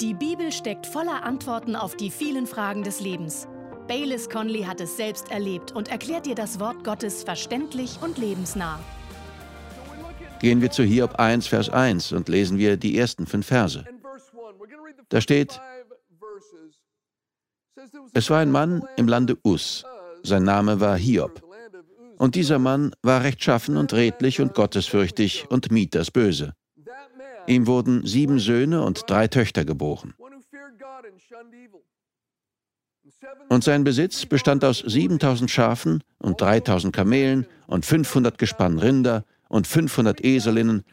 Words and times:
Die 0.00 0.12
Bibel 0.12 0.52
steckt 0.52 0.86
voller 0.86 1.22
Antworten 1.22 1.74
auf 1.74 1.96
die 1.96 2.10
vielen 2.10 2.46
Fragen 2.46 2.82
des 2.82 3.00
Lebens. 3.00 3.48
Baylis 3.88 4.28
Conley 4.28 4.64
hat 4.64 4.78
es 4.82 4.94
selbst 4.98 5.30
erlebt 5.30 5.72
und 5.72 5.88
erklärt 5.88 6.26
dir 6.26 6.34
das 6.34 6.60
Wort 6.60 6.84
Gottes 6.84 7.24
verständlich 7.24 7.98
und 8.02 8.18
lebensnah. 8.18 8.78
Gehen 10.40 10.60
wir 10.60 10.70
zu 10.70 10.82
Hiob 10.82 11.14
1, 11.14 11.46
Vers 11.46 11.70
1 11.70 12.12
und 12.12 12.28
lesen 12.28 12.58
wir 12.58 12.76
die 12.76 12.98
ersten 12.98 13.26
fünf 13.26 13.46
Verse. 13.46 13.86
Da 15.08 15.22
steht, 15.22 15.58
es 18.12 18.28
war 18.28 18.40
ein 18.40 18.50
Mann 18.50 18.86
im 18.98 19.08
Lande 19.08 19.38
Us, 19.44 19.82
sein 20.22 20.44
Name 20.44 20.78
war 20.78 20.98
Hiob. 20.98 21.42
Und 22.18 22.34
dieser 22.34 22.58
Mann 22.58 22.92
war 23.02 23.22
rechtschaffen 23.22 23.78
und 23.78 23.94
redlich 23.94 24.42
und 24.42 24.52
gottesfürchtig 24.52 25.46
und 25.48 25.70
mied 25.70 25.94
das 25.94 26.10
Böse. 26.10 26.52
Ihm 27.46 27.66
wurden 27.66 28.06
sieben 28.06 28.38
Söhne 28.38 28.82
und 28.82 29.08
drei 29.08 29.28
Töchter 29.28 29.64
geboren. 29.64 30.14
Und 33.48 33.64
sein 33.64 33.84
Besitz 33.84 34.26
bestand 34.26 34.64
aus 34.64 34.78
7000 34.78 35.50
Schafen 35.50 36.02
und 36.18 36.40
3000 36.40 36.94
Kamelen 36.94 37.46
und 37.66 37.86
500 37.86 38.38
Gespann 38.38 38.78
Rinder 38.78 39.24
und 39.48 39.66
500 39.66 40.24
Eselinnen. 40.24 40.84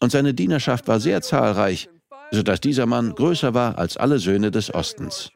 Und 0.00 0.12
seine 0.12 0.32
Dienerschaft 0.34 0.88
war 0.88 1.00
sehr 1.00 1.20
zahlreich, 1.20 1.88
sodass 2.30 2.60
dieser 2.60 2.86
Mann 2.86 3.14
größer 3.14 3.52
war 3.54 3.78
als 3.78 3.96
alle 3.96 4.18
Söhne 4.18 4.50
des 4.50 4.72
Ostens. 4.74 5.30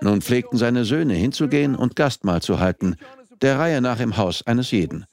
Nun 0.00 0.20
pflegten 0.20 0.58
seine 0.58 0.84
Söhne 0.84 1.14
hinzugehen 1.14 1.74
und 1.74 1.96
Gastmahl 1.96 2.42
zu 2.42 2.60
halten, 2.60 2.96
der 3.42 3.58
Reihe 3.58 3.80
nach 3.80 4.00
im 4.00 4.16
Haus 4.16 4.46
eines 4.46 4.70
jeden. 4.70 5.06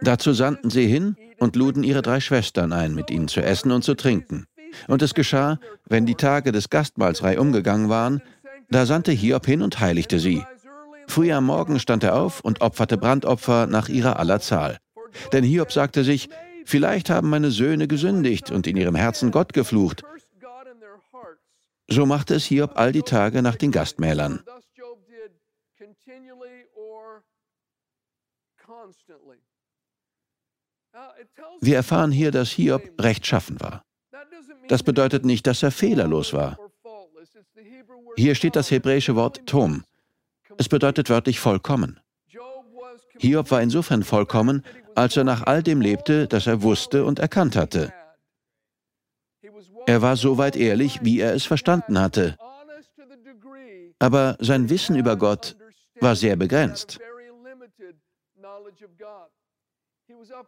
Dazu 0.00 0.32
sandten 0.32 0.70
sie 0.70 0.86
hin 0.86 1.16
und 1.38 1.56
luden 1.56 1.82
ihre 1.82 2.02
drei 2.02 2.20
Schwestern 2.20 2.72
ein, 2.72 2.94
mit 2.94 3.10
ihnen 3.10 3.28
zu 3.28 3.40
essen 3.40 3.72
und 3.72 3.82
zu 3.82 3.94
trinken. 3.94 4.46
Und 4.86 5.02
es 5.02 5.14
geschah, 5.14 5.58
wenn 5.86 6.06
die 6.06 6.14
Tage 6.14 6.52
des 6.52 6.70
Gastmahlsrei 6.70 7.38
umgegangen 7.38 7.88
waren, 7.88 8.22
da 8.70 8.86
sandte 8.86 9.12
Hiob 9.12 9.46
hin 9.46 9.62
und 9.62 9.80
heiligte 9.80 10.18
sie. 10.18 10.42
Früh 11.06 11.32
am 11.32 11.46
Morgen 11.46 11.80
stand 11.80 12.04
er 12.04 12.16
auf 12.16 12.40
und 12.40 12.60
opferte 12.60 12.98
Brandopfer 12.98 13.66
nach 13.66 13.88
ihrer 13.88 14.18
aller 14.18 14.40
Zahl. 14.40 14.76
Denn 15.32 15.42
Hiob 15.42 15.72
sagte 15.72 16.04
sich, 16.04 16.28
vielleicht 16.64 17.08
haben 17.08 17.30
meine 17.30 17.50
Söhne 17.50 17.88
gesündigt 17.88 18.50
und 18.50 18.66
in 18.66 18.76
ihrem 18.76 18.94
Herzen 18.94 19.30
Gott 19.30 19.54
geflucht. 19.54 20.02
So 21.90 22.04
machte 22.04 22.34
es 22.34 22.44
Hiob 22.44 22.72
all 22.76 22.92
die 22.92 23.02
Tage 23.02 23.42
nach 23.42 23.56
den 23.56 23.72
Gastmählern. 23.72 24.44
Wir 31.60 31.76
erfahren 31.76 32.12
hier, 32.12 32.30
dass 32.30 32.50
Hiob 32.50 32.82
rechtschaffen 33.00 33.60
war. 33.60 33.84
Das 34.68 34.82
bedeutet 34.82 35.24
nicht, 35.24 35.46
dass 35.46 35.62
er 35.62 35.70
fehlerlos 35.70 36.32
war. 36.32 36.58
Hier 38.16 38.34
steht 38.34 38.56
das 38.56 38.70
hebräische 38.70 39.16
Wort 39.16 39.46
Tom. 39.46 39.84
Es 40.58 40.68
bedeutet 40.68 41.08
wörtlich 41.08 41.40
vollkommen. 41.40 42.00
Hiob 43.18 43.50
war 43.50 43.62
insofern 43.62 44.02
vollkommen, 44.02 44.64
als 44.94 45.16
er 45.16 45.24
nach 45.24 45.44
all 45.44 45.62
dem 45.62 45.80
lebte, 45.80 46.26
das 46.26 46.46
er 46.46 46.62
wusste 46.62 47.04
und 47.04 47.18
erkannt 47.18 47.56
hatte. 47.56 47.92
Er 49.88 50.02
war 50.02 50.16
so 50.16 50.36
weit 50.36 50.54
ehrlich, 50.54 50.98
wie 51.02 51.18
er 51.18 51.34
es 51.34 51.46
verstanden 51.46 51.98
hatte. 51.98 52.36
Aber 53.98 54.36
sein 54.38 54.68
Wissen 54.68 54.96
über 54.96 55.16
Gott 55.16 55.56
war 55.98 56.14
sehr 56.14 56.36
begrenzt. 56.36 56.98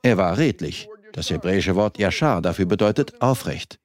Er 0.03 0.19
war 0.19 0.37
redlich. 0.37 0.91
Das 1.15 1.31
hebräische 1.31 1.75
Wort 1.75 1.99
Yashar 1.99 2.43
dafür 2.43 2.67
bedeutet 2.67 3.23
aufrecht. 3.23 3.81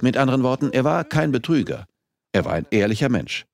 Mit 0.00 0.16
anderen 0.16 0.42
Worten, 0.42 0.72
er 0.72 0.82
war 0.82 1.04
kein 1.04 1.30
Betrüger. 1.30 1.86
Er 2.32 2.44
war 2.44 2.54
ein 2.54 2.66
ehrlicher 2.72 3.08
Mensch. 3.08 3.46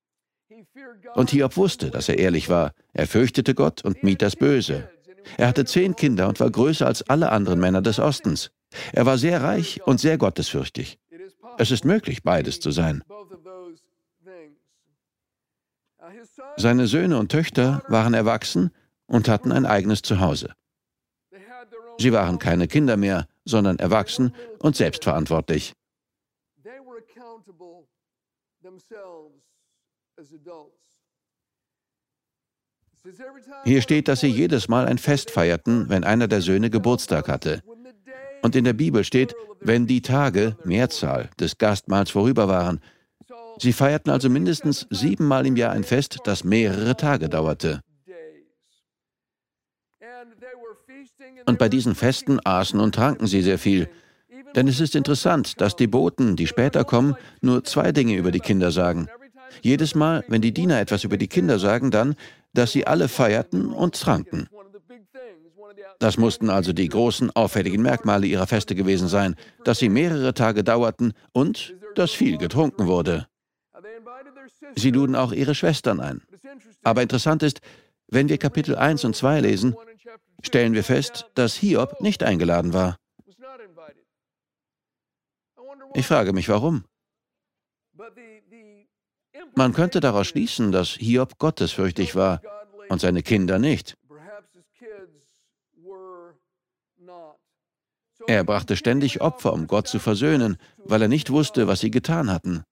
Und 1.15 1.29
Hiob 1.29 1.59
wusste, 1.59 1.91
dass 1.91 2.09
er 2.09 2.19
ehrlich 2.19 2.49
war. 2.49 2.73
Er 2.95 3.07
fürchtete 3.07 3.55
Gott 3.55 3.85
und 3.85 4.03
mied 4.03 4.23
das 4.23 4.35
Böse. 4.35 4.89
Er 5.37 5.49
hatte 5.49 5.67
zehn 5.67 5.95
Kinder 5.95 6.27
und 6.27 6.41
war 6.41 6.51
größer 6.51 6.87
als 6.87 7.03
alle 7.03 7.31
anderen 7.31 7.61
Männer 7.61 7.83
des 7.83 7.99
Ostens. 7.99 8.51
Er 8.93 9.05
war 9.05 9.19
sehr 9.19 9.43
reich 9.43 9.83
und 9.87 10.01
sehr 10.01 10.17
gottesfürchtig. 10.17 10.99
Es 11.59 11.71
ist 11.71 11.85
möglich, 11.85 12.23
beides 12.23 12.61
zu 12.61 12.71
sein. 12.71 13.03
Seine 16.57 16.87
Söhne 16.87 17.19
und 17.19 17.31
Töchter 17.31 17.83
waren 17.89 18.15
erwachsen 18.15 18.71
und 19.07 19.29
hatten 19.29 19.53
ein 19.53 19.67
eigenes 19.67 20.03
Zuhause. 20.03 20.55
Sie 21.99 22.13
waren 22.13 22.39
keine 22.39 22.69
Kinder 22.69 22.97
mehr, 22.97 23.27
sondern 23.45 23.79
erwachsen 23.79 24.33
und 24.61 24.77
selbstverantwortlich. 24.77 25.75
Hier 33.65 33.83
steht, 33.83 34.09
dass 34.09 34.21
sie 34.21 34.29
jedes 34.29 34.69
Mal 34.69 34.87
ein 34.87 34.99
Fest 34.99 35.31
feierten, 35.31 35.89
wenn 35.89 36.05
einer 36.05 36.29
der 36.29 36.41
Söhne 36.41 36.71
Geburtstag 36.71 37.29
hatte. 37.29 37.63
Und 38.43 38.57
in 38.57 38.65
der 38.65 38.73
Bibel 38.73 39.05
steht, 39.05 39.35
wenn 39.61 39.87
die 39.87 40.03
Tage, 40.03 40.57
Mehrzahl, 40.65 41.31
des 41.41 41.59
Gastmahls 41.59 42.11
vorüber 42.11 42.49
waren. 42.49 42.81
Sie 43.59 43.73
feierten 43.73 44.11
also 44.13 44.29
mindestens 44.29 44.87
siebenmal 44.91 45.47
im 45.47 45.57
Jahr 45.57 45.73
ein 45.73 45.85
Fest, 45.85 46.19
das 46.25 46.45
mehrere 46.45 46.97
Tage 46.97 47.29
dauerte. 47.29 47.81
Und 51.47 51.59
bei 51.59 51.69
diesen 51.69 51.95
Festen 51.95 52.39
aßen 52.45 52.79
und 52.79 52.95
tranken 52.95 53.27
sie 53.27 53.43
sehr 53.43 53.59
viel. 53.59 53.89
Denn 54.55 54.69
es 54.69 54.81
ist 54.81 54.95
interessant, 54.95 55.61
dass 55.61 55.77
die 55.77 55.87
Boten, 55.87 56.37
die 56.37 56.47
später 56.47 56.85
kommen, 56.85 57.17
nur 57.41 57.65
zwei 57.65 57.93
Dinge 57.93 58.17
über 58.17 58.31
die 58.31 58.41
Kinder 58.41 58.71
sagen. 58.71 59.09
Jedes 59.63 59.95
Mal, 59.95 60.25
wenn 60.29 60.43
die 60.43 60.53
Diener 60.53 60.81
etwas 60.81 61.05
über 61.05 61.17
die 61.17 61.27
Kinder 61.27 61.59
sagen, 61.59 61.91
dann, 61.91 62.15
dass 62.55 62.73
sie 62.73 62.87
alle 62.87 63.09
feierten 63.09 63.73
und 63.73 64.01
tranken. 64.01 64.49
Das 65.99 66.17
mussten 66.17 66.51
also 66.51 66.73
die 66.73 66.89
großen, 66.89 67.31
auffälligen 67.35 67.83
Merkmale 67.83 68.27
ihrer 68.27 68.47
Feste 68.47 68.75
gewesen 68.75 69.09
sein, 69.09 69.35
dass 69.65 69.79
sie 69.79 69.89
mehrere 69.89 70.35
Tage 70.35 70.63
dauerten 70.63 71.13
und 71.33 71.75
dass 71.95 72.13
viel 72.13 72.39
getrunken 72.39 72.87
wurde. 72.87 73.27
Sie 74.77 74.91
luden 74.91 75.17
auch 75.17 75.33
ihre 75.33 75.55
Schwestern 75.55 76.01
ein. 76.01 76.23
Aber 76.83 77.03
interessant 77.03 77.43
ist, 77.43 77.61
wenn 78.07 78.29
wir 78.29 78.39
Kapitel 78.39 78.77
1 78.77 79.05
und 79.05 79.17
2 79.17 79.41
lesen, 79.41 79.77
stellen 80.43 80.75
wir 80.75 80.85
fest, 80.85 81.27
dass 81.35 81.55
Hiob 81.55 82.01
nicht 82.01 82.23
eingeladen 82.23 82.73
war. 82.73 82.97
Ich 85.95 86.07
frage 86.07 86.33
mich, 86.33 86.49
warum. 86.49 86.85
Man 89.55 89.73
könnte 89.73 90.01
daraus 90.01 90.29
schließen, 90.29 90.71
dass 90.71 90.91
Hiob 90.91 91.39
gottesfürchtig 91.39 92.15
war 92.15 92.41
und 92.89 93.01
seine 93.01 93.23
Kinder 93.23 93.59
nicht. 93.59 93.98
Er 98.29 98.45
brachte 98.45 98.77
ständig 98.77 99.23
Opfer, 99.23 99.55
um 99.55 99.67
Gott 99.67 99.89
zu 99.89 99.99
versöhnen, 99.99 100.59
weil 100.85 101.01
er 101.01 101.09
nicht 101.09 101.31
wusste, 101.31 101.67
was 101.67 101.81
sie 101.81 101.91
getan 101.91 102.31
hatten. 102.31 102.63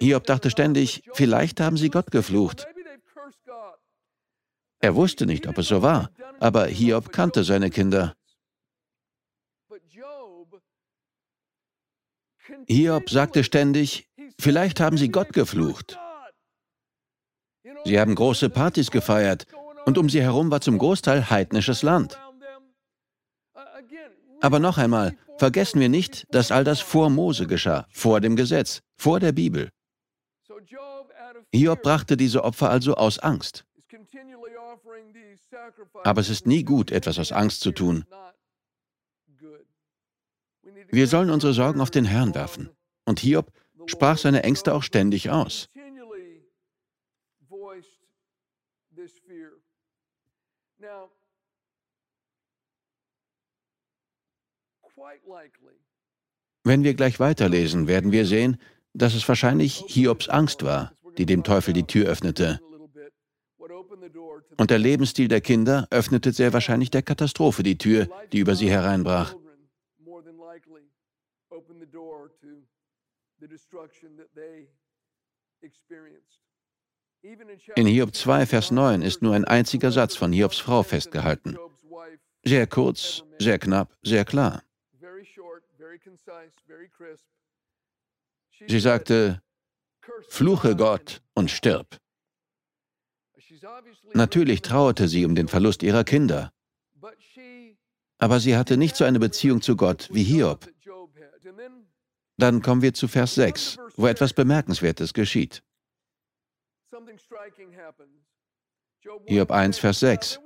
Hiob 0.00 0.24
dachte 0.24 0.50
ständig, 0.50 1.04
vielleicht 1.12 1.60
haben 1.60 1.76
sie 1.76 1.88
Gott 1.88 2.10
geflucht. 2.10 2.66
Er 4.80 4.96
wusste 4.96 5.26
nicht, 5.26 5.46
ob 5.46 5.58
es 5.58 5.68
so 5.68 5.80
war, 5.80 6.10
aber 6.40 6.66
Hiob 6.66 7.12
kannte 7.12 7.44
seine 7.44 7.70
Kinder. 7.70 8.16
Hiob 12.66 13.10
sagte 13.10 13.44
ständig, 13.44 14.08
vielleicht 14.40 14.80
haben 14.80 14.98
sie 14.98 15.08
Gott 15.08 15.32
geflucht. 15.32 16.00
Sie 17.84 18.00
haben 18.00 18.16
große 18.16 18.50
Partys 18.50 18.90
gefeiert 18.90 19.46
und 19.86 19.98
um 19.98 20.08
sie 20.08 20.20
herum 20.20 20.50
war 20.50 20.60
zum 20.60 20.78
Großteil 20.78 21.30
heidnisches 21.30 21.82
Land. 21.82 22.18
Aber 24.42 24.58
noch 24.58 24.76
einmal, 24.76 25.16
vergessen 25.38 25.80
wir 25.80 25.88
nicht, 25.88 26.26
dass 26.34 26.50
all 26.50 26.64
das 26.64 26.80
vor 26.80 27.10
Mose 27.10 27.46
geschah, 27.46 27.86
vor 27.90 28.20
dem 28.20 28.34
Gesetz, 28.34 28.82
vor 28.96 29.20
der 29.20 29.32
Bibel. 29.32 29.70
Hiob 31.54 31.82
brachte 31.82 32.16
diese 32.16 32.42
Opfer 32.42 32.68
also 32.68 32.94
aus 32.94 33.18
Angst. 33.20 33.64
Aber 36.04 36.20
es 36.20 36.28
ist 36.28 36.46
nie 36.46 36.64
gut, 36.64 36.90
etwas 36.90 37.18
aus 37.18 37.30
Angst 37.30 37.60
zu 37.60 37.70
tun. 37.70 38.04
Wir 40.90 41.06
sollen 41.06 41.30
unsere 41.30 41.52
Sorgen 41.52 41.80
auf 41.80 41.90
den 41.90 42.04
Herrn 42.04 42.34
werfen. 42.34 42.70
Und 43.04 43.20
Hiob 43.20 43.52
sprach 43.86 44.18
seine 44.18 44.42
Ängste 44.42 44.74
auch 44.74 44.82
ständig 44.82 45.30
aus. 45.30 45.68
Wenn 56.64 56.84
wir 56.84 56.94
gleich 56.94 57.18
weiterlesen, 57.18 57.88
werden 57.88 58.12
wir 58.12 58.24
sehen, 58.24 58.58
dass 58.94 59.14
es 59.14 59.26
wahrscheinlich 59.28 59.84
Hiobs 59.88 60.28
Angst 60.28 60.62
war, 60.62 60.92
die 61.18 61.26
dem 61.26 61.42
Teufel 61.44 61.74
die 61.74 61.86
Tür 61.86 62.08
öffnete. 62.08 62.60
Und 64.58 64.70
der 64.70 64.78
Lebensstil 64.78 65.28
der 65.28 65.40
Kinder 65.40 65.86
öffnete 65.90 66.32
sehr 66.32 66.52
wahrscheinlich 66.52 66.90
der 66.90 67.02
Katastrophe 67.02 67.62
die 67.62 67.78
Tür, 67.78 68.08
die 68.32 68.38
über 68.38 68.54
sie 68.54 68.70
hereinbrach. 68.70 69.34
In 77.76 77.86
Hiob 77.86 78.14
2, 78.14 78.46
Vers 78.46 78.70
9 78.70 79.02
ist 79.02 79.22
nur 79.22 79.34
ein 79.34 79.44
einziger 79.44 79.92
Satz 79.92 80.16
von 80.16 80.32
Hiobs 80.32 80.58
Frau 80.58 80.82
festgehalten. 80.82 81.56
Sehr 82.44 82.66
kurz, 82.66 83.22
sehr 83.38 83.58
knapp, 83.58 83.96
sehr 84.02 84.24
klar. 84.24 84.62
Sie 88.68 88.80
sagte, 88.80 89.42
Fluche 90.28 90.76
Gott 90.76 91.22
und 91.34 91.50
stirb. 91.50 91.98
Natürlich 94.14 94.62
trauerte 94.62 95.08
sie 95.08 95.24
um 95.24 95.34
den 95.34 95.48
Verlust 95.48 95.82
ihrer 95.82 96.04
Kinder, 96.04 96.52
aber 98.18 98.40
sie 98.40 98.56
hatte 98.56 98.76
nicht 98.76 98.96
so 98.96 99.04
eine 99.04 99.18
Beziehung 99.18 99.62
zu 99.62 99.76
Gott 99.76 100.08
wie 100.12 100.22
Hiob. 100.22 100.68
Dann 102.38 102.62
kommen 102.62 102.82
wir 102.82 102.94
zu 102.94 103.08
Vers 103.08 103.34
6, 103.34 103.78
wo 103.96 104.06
etwas 104.06 104.32
Bemerkenswertes 104.32 105.12
geschieht. 105.12 105.62
Hiob 109.26 109.50
1, 109.50 109.78
Vers 109.78 110.00
6. 110.00 110.40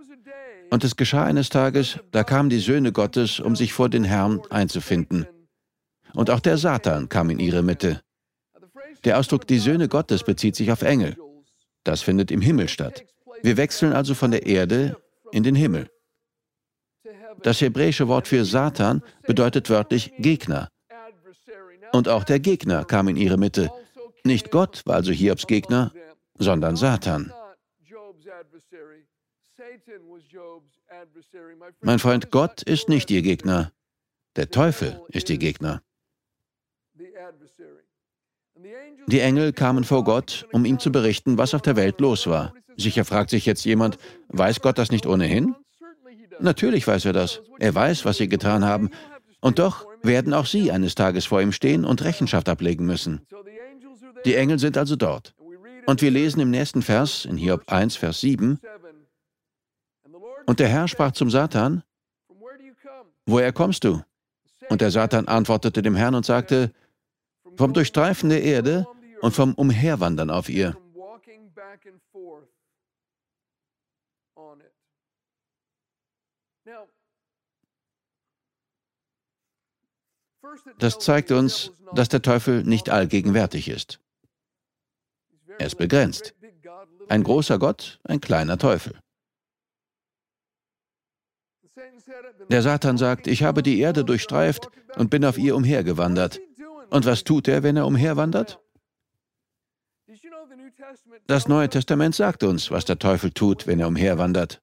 Und 0.70 0.84
es 0.84 0.96
geschah 0.96 1.24
eines 1.24 1.48
Tages, 1.48 2.00
da 2.10 2.24
kamen 2.24 2.50
die 2.50 2.58
Söhne 2.58 2.92
Gottes, 2.92 3.40
um 3.40 3.54
sich 3.54 3.72
vor 3.72 3.88
den 3.88 4.04
Herrn 4.04 4.40
einzufinden. 4.50 5.26
Und 6.14 6.30
auch 6.30 6.40
der 6.40 6.58
Satan 6.58 7.08
kam 7.08 7.30
in 7.30 7.38
ihre 7.38 7.62
Mitte. 7.62 8.02
Der 9.04 9.18
Ausdruck 9.18 9.46
die 9.46 9.58
Söhne 9.58 9.88
Gottes 9.88 10.24
bezieht 10.24 10.56
sich 10.56 10.72
auf 10.72 10.82
Engel. 10.82 11.16
Das 11.84 12.02
findet 12.02 12.30
im 12.30 12.40
Himmel 12.40 12.68
statt. 12.68 13.04
Wir 13.42 13.56
wechseln 13.56 13.92
also 13.92 14.14
von 14.14 14.30
der 14.30 14.46
Erde 14.46 14.96
in 15.32 15.42
den 15.42 15.54
Himmel. 15.54 15.88
Das 17.42 17.60
hebräische 17.60 18.08
Wort 18.08 18.28
für 18.28 18.44
Satan 18.44 19.02
bedeutet 19.26 19.70
wörtlich 19.70 20.12
Gegner. 20.18 20.68
Und 21.92 22.08
auch 22.08 22.24
der 22.24 22.40
Gegner 22.40 22.84
kam 22.84 23.08
in 23.08 23.16
ihre 23.16 23.36
Mitte. 23.36 23.70
Nicht 24.24 24.50
Gott 24.50 24.82
war 24.86 24.96
also 24.96 25.12
Hiobs 25.12 25.46
Gegner, 25.46 25.92
sondern 26.38 26.76
Satan. 26.76 27.32
Mein 31.80 31.98
Freund, 31.98 32.30
Gott 32.30 32.62
ist 32.62 32.88
nicht 32.88 33.10
Ihr 33.10 33.22
Gegner. 33.22 33.72
Der 34.36 34.50
Teufel 34.50 35.00
ist 35.08 35.30
Ihr 35.30 35.38
Gegner. 35.38 35.82
Die 39.06 39.20
Engel 39.20 39.52
kamen 39.52 39.84
vor 39.84 40.04
Gott, 40.04 40.46
um 40.52 40.64
ihm 40.64 40.78
zu 40.78 40.90
berichten, 40.90 41.38
was 41.38 41.54
auf 41.54 41.62
der 41.62 41.76
Welt 41.76 42.00
los 42.00 42.26
war. 42.26 42.54
Sicher 42.76 43.04
fragt 43.04 43.30
sich 43.30 43.46
jetzt 43.46 43.64
jemand, 43.64 43.98
weiß 44.28 44.60
Gott 44.60 44.78
das 44.78 44.90
nicht 44.90 45.06
ohnehin? 45.06 45.54
Natürlich 46.38 46.86
weiß 46.86 47.04
er 47.06 47.12
das. 47.12 47.40
Er 47.58 47.74
weiß, 47.74 48.04
was 48.04 48.18
sie 48.18 48.28
getan 48.28 48.64
haben. 48.64 48.90
Und 49.40 49.58
doch 49.58 49.86
werden 50.02 50.34
auch 50.34 50.46
sie 50.46 50.70
eines 50.72 50.94
Tages 50.94 51.26
vor 51.26 51.40
ihm 51.40 51.52
stehen 51.52 51.84
und 51.84 52.02
Rechenschaft 52.02 52.48
ablegen 52.48 52.86
müssen. 52.86 53.26
Die 54.24 54.34
Engel 54.34 54.58
sind 54.58 54.76
also 54.76 54.96
dort. 54.96 55.34
Und 55.86 56.02
wir 56.02 56.10
lesen 56.10 56.40
im 56.40 56.50
nächsten 56.50 56.82
Vers, 56.82 57.24
in 57.24 57.36
Hiob 57.36 57.62
1, 57.68 57.96
Vers 57.96 58.20
7, 58.20 58.58
und 60.46 60.60
der 60.60 60.68
Herr 60.68 60.88
sprach 60.88 61.12
zum 61.12 61.28
Satan, 61.28 61.82
woher 63.26 63.52
kommst 63.52 63.84
du? 63.84 64.02
Und 64.68 64.80
der 64.80 64.90
Satan 64.90 65.28
antwortete 65.28 65.82
dem 65.82 65.96
Herrn 65.96 66.14
und 66.14 66.24
sagte, 66.24 66.72
vom 67.56 67.72
Durchstreifen 67.72 68.28
der 68.30 68.42
Erde 68.42 68.86
und 69.20 69.34
vom 69.34 69.54
Umherwandern 69.54 70.30
auf 70.30 70.48
ihr. 70.48 70.76
Das 80.78 80.98
zeigt 80.98 81.32
uns, 81.32 81.72
dass 81.92 82.08
der 82.08 82.22
Teufel 82.22 82.62
nicht 82.64 82.88
allgegenwärtig 82.90 83.68
ist. 83.68 84.00
Er 85.58 85.66
ist 85.66 85.76
begrenzt. 85.76 86.34
Ein 87.08 87.22
großer 87.22 87.58
Gott, 87.58 88.00
ein 88.04 88.20
kleiner 88.20 88.58
Teufel. 88.58 88.98
Der 92.48 92.62
Satan 92.62 92.96
sagt, 92.96 93.26
ich 93.26 93.42
habe 93.42 93.62
die 93.62 93.80
Erde 93.80 94.04
durchstreift 94.04 94.68
und 94.96 95.10
bin 95.10 95.24
auf 95.24 95.38
ihr 95.38 95.56
umhergewandert. 95.56 96.40
Und 96.90 97.04
was 97.06 97.24
tut 97.24 97.48
er, 97.48 97.62
wenn 97.62 97.76
er 97.76 97.86
umherwandert? 97.86 98.60
Das 101.26 101.48
Neue 101.48 101.68
Testament 101.68 102.14
sagt 102.14 102.42
uns, 102.44 102.70
was 102.70 102.84
der 102.84 102.98
Teufel 102.98 103.30
tut, 103.32 103.66
wenn 103.66 103.80
er 103.80 103.88
umherwandert. 103.88 104.60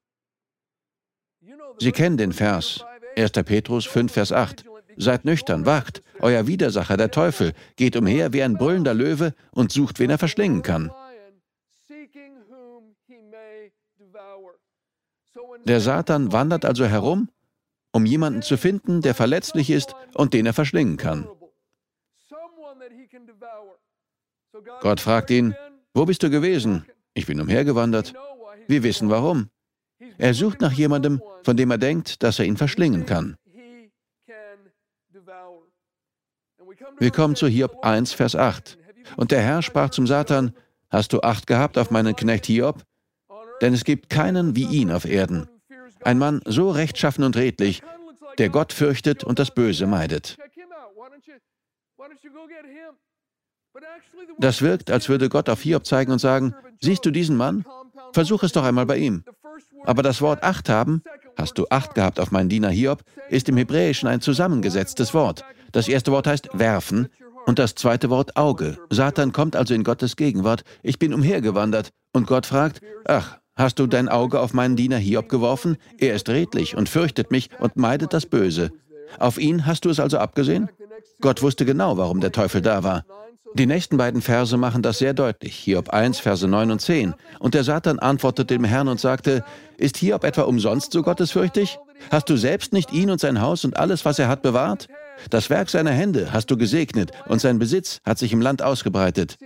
Sie 1.80 1.92
kennen 1.92 2.18
den 2.18 2.34
Vers, 2.34 2.86
1. 3.18 3.31
Petrus 3.31 3.86
5, 3.86 4.12
Vers 4.12 4.31
8. 4.31 4.66
Seid 4.96 5.25
nüchtern, 5.25 5.66
wacht, 5.66 6.04
euer 6.20 6.48
Widersacher, 6.48 6.98
der 6.98 7.12
Teufel, 7.12 7.54
geht 7.75 7.96
umher 7.96 8.31
wie 8.31 8.44
ein 8.44 8.58
brüllender 8.58 8.94
Löwe 8.94 9.34
und 9.52 9.72
sucht, 9.72 10.00
wen 10.00 10.12
er 10.12 10.20
verschlingen 10.20 10.62
kann. 10.62 10.92
Der 15.66 15.81
Satan 15.81 16.31
wandert 16.31 16.66
also 16.66 16.86
herum, 16.86 17.30
um 17.92 18.06
jemanden 18.06 18.42
zu 18.42 18.58
finden, 18.58 19.02
der 19.02 19.16
verletzlich 19.16 19.70
ist 19.70 19.96
und 20.14 20.34
den 20.34 20.46
er 20.46 20.54
verschlingen 20.54 20.98
kann. 20.98 21.28
Gott 24.81 25.00
fragt 25.00 25.29
ihn, 25.29 25.55
wo 25.94 26.05
bist 26.05 26.23
du 26.23 26.29
gewesen? 26.29 26.85
Ich 27.13 27.25
bin 27.25 27.39
umhergewandert. 27.41 28.13
Wir 28.67 28.83
wissen 28.83 29.09
warum. 29.09 29.50
Er 30.17 30.33
sucht 30.33 30.61
nach 30.61 30.71
jemandem, 30.71 31.21
von 31.44 31.57
dem 31.57 31.71
er 31.71 31.77
denkt, 31.77 32.23
dass 32.23 32.39
er 32.39 32.45
ihn 32.45 32.57
verschlingen 32.57 33.05
kann. 33.05 33.35
Wir 37.00 37.11
kommen 37.11 37.35
zu 37.35 37.47
Hiob 37.47 37.83
1, 37.83 38.13
Vers 38.13 38.35
8. 38.35 38.77
Und 39.17 39.31
der 39.31 39.41
Herr 39.41 39.61
sprach 39.61 39.89
zum 39.89 40.07
Satan, 40.07 40.53
Hast 40.89 41.13
du 41.13 41.21
Acht 41.21 41.47
gehabt 41.47 41.77
auf 41.77 41.89
meinen 41.89 42.15
Knecht 42.15 42.45
Hiob? 42.45 42.83
Denn 43.61 43.73
es 43.73 43.83
gibt 43.83 44.09
keinen 44.09 44.55
wie 44.55 44.65
ihn 44.65 44.91
auf 44.91 45.05
Erden. 45.05 45.50
Ein 46.01 46.19
Mann 46.19 46.41
so 46.45 46.69
rechtschaffen 46.69 47.23
und 47.23 47.35
redlich, 47.35 47.81
der 48.38 48.50
Gott 48.50 48.73
fürchtet 48.73 49.23
und 49.23 49.39
das 49.39 49.53
Böse 49.53 49.88
meidet. 49.88 50.38
Das 54.38 54.62
wirkt, 54.62 54.92
als 54.92 55.10
würde 55.10 55.30
Gott 55.30 55.50
auf 55.50 55.62
Hiob 55.62 55.86
zeigen 55.86 56.12
und 56.12 56.20
sagen, 56.20 56.56
siehst 56.81 57.06
du 57.06 57.12
diesen 57.12 57.38
Mann? 57.38 57.66
Versuch 58.14 58.44
es 58.44 58.52
doch 58.52 58.64
einmal 58.64 58.86
bei 58.86 58.98
ihm. 58.98 59.24
Aber 59.86 60.04
das 60.04 60.22
Wort 60.22 60.44
Acht 60.44 60.70
haben, 60.70 61.02
hast 61.36 61.58
du 61.58 61.66
Acht 61.70 61.96
gehabt 61.96 62.20
auf 62.20 62.31
meinen 62.31 62.50
Diener 62.50 62.70
Hiob, 62.70 63.04
ist 63.30 63.50
im 63.50 63.58
Hebräischen 63.58 64.08
ein 64.08 64.22
zusammengesetztes 64.22 65.13
Wort. 65.13 65.44
Das 65.72 65.88
erste 65.88 66.12
Wort 66.12 66.27
heißt 66.27 66.50
werfen 66.53 67.10
und 67.46 67.60
das 67.60 67.75
zweite 67.75 68.10
Wort 68.10 68.38
Auge. 68.38 68.77
Satan 68.89 69.34
kommt 69.34 69.56
also 69.56 69.74
in 69.74 69.84
Gottes 69.84 70.15
Gegenwart. 70.15 70.63
Ich 70.82 71.00
bin 71.00 71.13
umhergewandert 71.13 71.89
und 72.13 72.27
Gott 72.27 72.46
fragt, 72.46 72.82
ach, 73.06 73.39
hast 73.56 73.80
du 73.80 73.88
dein 73.88 74.10
Auge 74.10 74.39
auf 74.39 74.53
meinen 74.53 74.75
Diener 74.75 74.98
Hiob 74.98 75.30
geworfen? 75.30 75.77
Er 75.98 76.15
ist 76.15 76.30
redlich 76.30 76.77
und 76.77 76.89
fürchtet 76.89 77.32
mich 77.32 77.50
und 77.60 77.75
meidet 77.75 78.13
das 78.13 78.25
Böse. 78.25 78.72
Auf 79.20 79.38
ihn 79.38 79.65
hast 79.65 79.86
du 79.86 79.89
es 79.89 80.00
also 80.00 80.18
abgesehen? 80.18 80.70
Gott 81.22 81.42
wusste 81.42 81.65
genau, 81.65 81.98
warum 81.98 82.20
der 82.22 82.32
Teufel 82.32 82.62
da 82.62 82.84
war. 82.84 83.06
Die 83.55 83.67
nächsten 83.67 83.98
beiden 83.98 84.22
Verse 84.22 84.57
machen 84.57 84.81
das 84.81 84.98
sehr 84.98 85.13
deutlich. 85.13 85.55
Hiob 85.55 85.89
1, 85.89 86.19
Verse 86.19 86.48
9 86.48 86.72
und 86.72 86.79
10. 86.79 87.13
Und 87.39 87.53
der 87.53 87.63
Satan 87.63 88.00
antwortete 88.00 88.55
dem 88.55 88.63
Herrn 88.63 88.88
und 88.88 89.00
sagte, 89.00 89.43
ist 89.77 89.98
Hiob 89.98 90.24
etwa 90.24 90.43
umsonst 90.43 90.91
so 90.91 91.03
gottesfürchtig? 91.03 91.77
Hast 92.10 92.29
du 92.29 92.36
selbst 92.36 92.74
nicht 92.74 92.91
ihn 92.91 93.12
und 93.12 93.19
sein 93.19 93.41
Haus 93.41 93.63
und 93.63 93.77
alles, 93.77 94.05
was 94.05 94.17
er 94.17 94.27
hat, 94.27 94.41
bewahrt? 94.41 94.88
Das 95.29 95.51
Werk 95.51 95.69
seiner 95.69 95.91
Hände 95.91 96.33
hast 96.33 96.50
du 96.50 96.57
gesegnet 96.57 97.12
und 97.27 97.41
sein 97.41 97.60
Besitz 97.60 98.00
hat 98.03 98.17
sich 98.17 98.33
im 98.33 98.41
Land 98.41 98.63
ausgebreitet. 98.63 99.38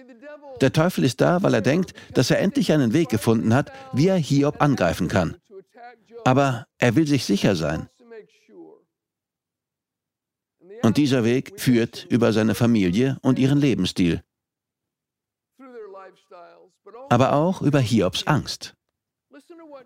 Der 0.62 0.72
Teufel 0.72 1.04
ist 1.04 1.20
da, 1.20 1.44
weil 1.44 1.54
er 1.54 1.62
denkt, 1.62 1.94
dass 2.14 2.32
er 2.32 2.40
endlich 2.40 2.72
einen 2.72 2.94
Weg 2.94 3.10
gefunden 3.10 3.54
hat, 3.54 3.72
wie 3.92 4.08
er 4.08 4.16
Hiob 4.16 4.62
angreifen 4.62 5.10
kann. 5.10 5.36
Aber 6.24 6.66
er 6.78 6.96
will 6.96 7.08
sich 7.08 7.26
sicher 7.26 7.56
sein. 7.56 7.90
Und 10.84 10.98
dieser 10.98 11.24
Weg 11.24 11.60
führt 11.60 12.06
über 12.10 12.34
seine 12.34 12.56
Familie 12.56 13.18
und 13.22 13.40
ihren 13.40 13.60
Lebensstil, 13.60 14.22
aber 17.10 17.34
auch 17.34 17.62
über 17.62 17.80
Hiobs 17.80 18.28
Angst. 18.28 18.78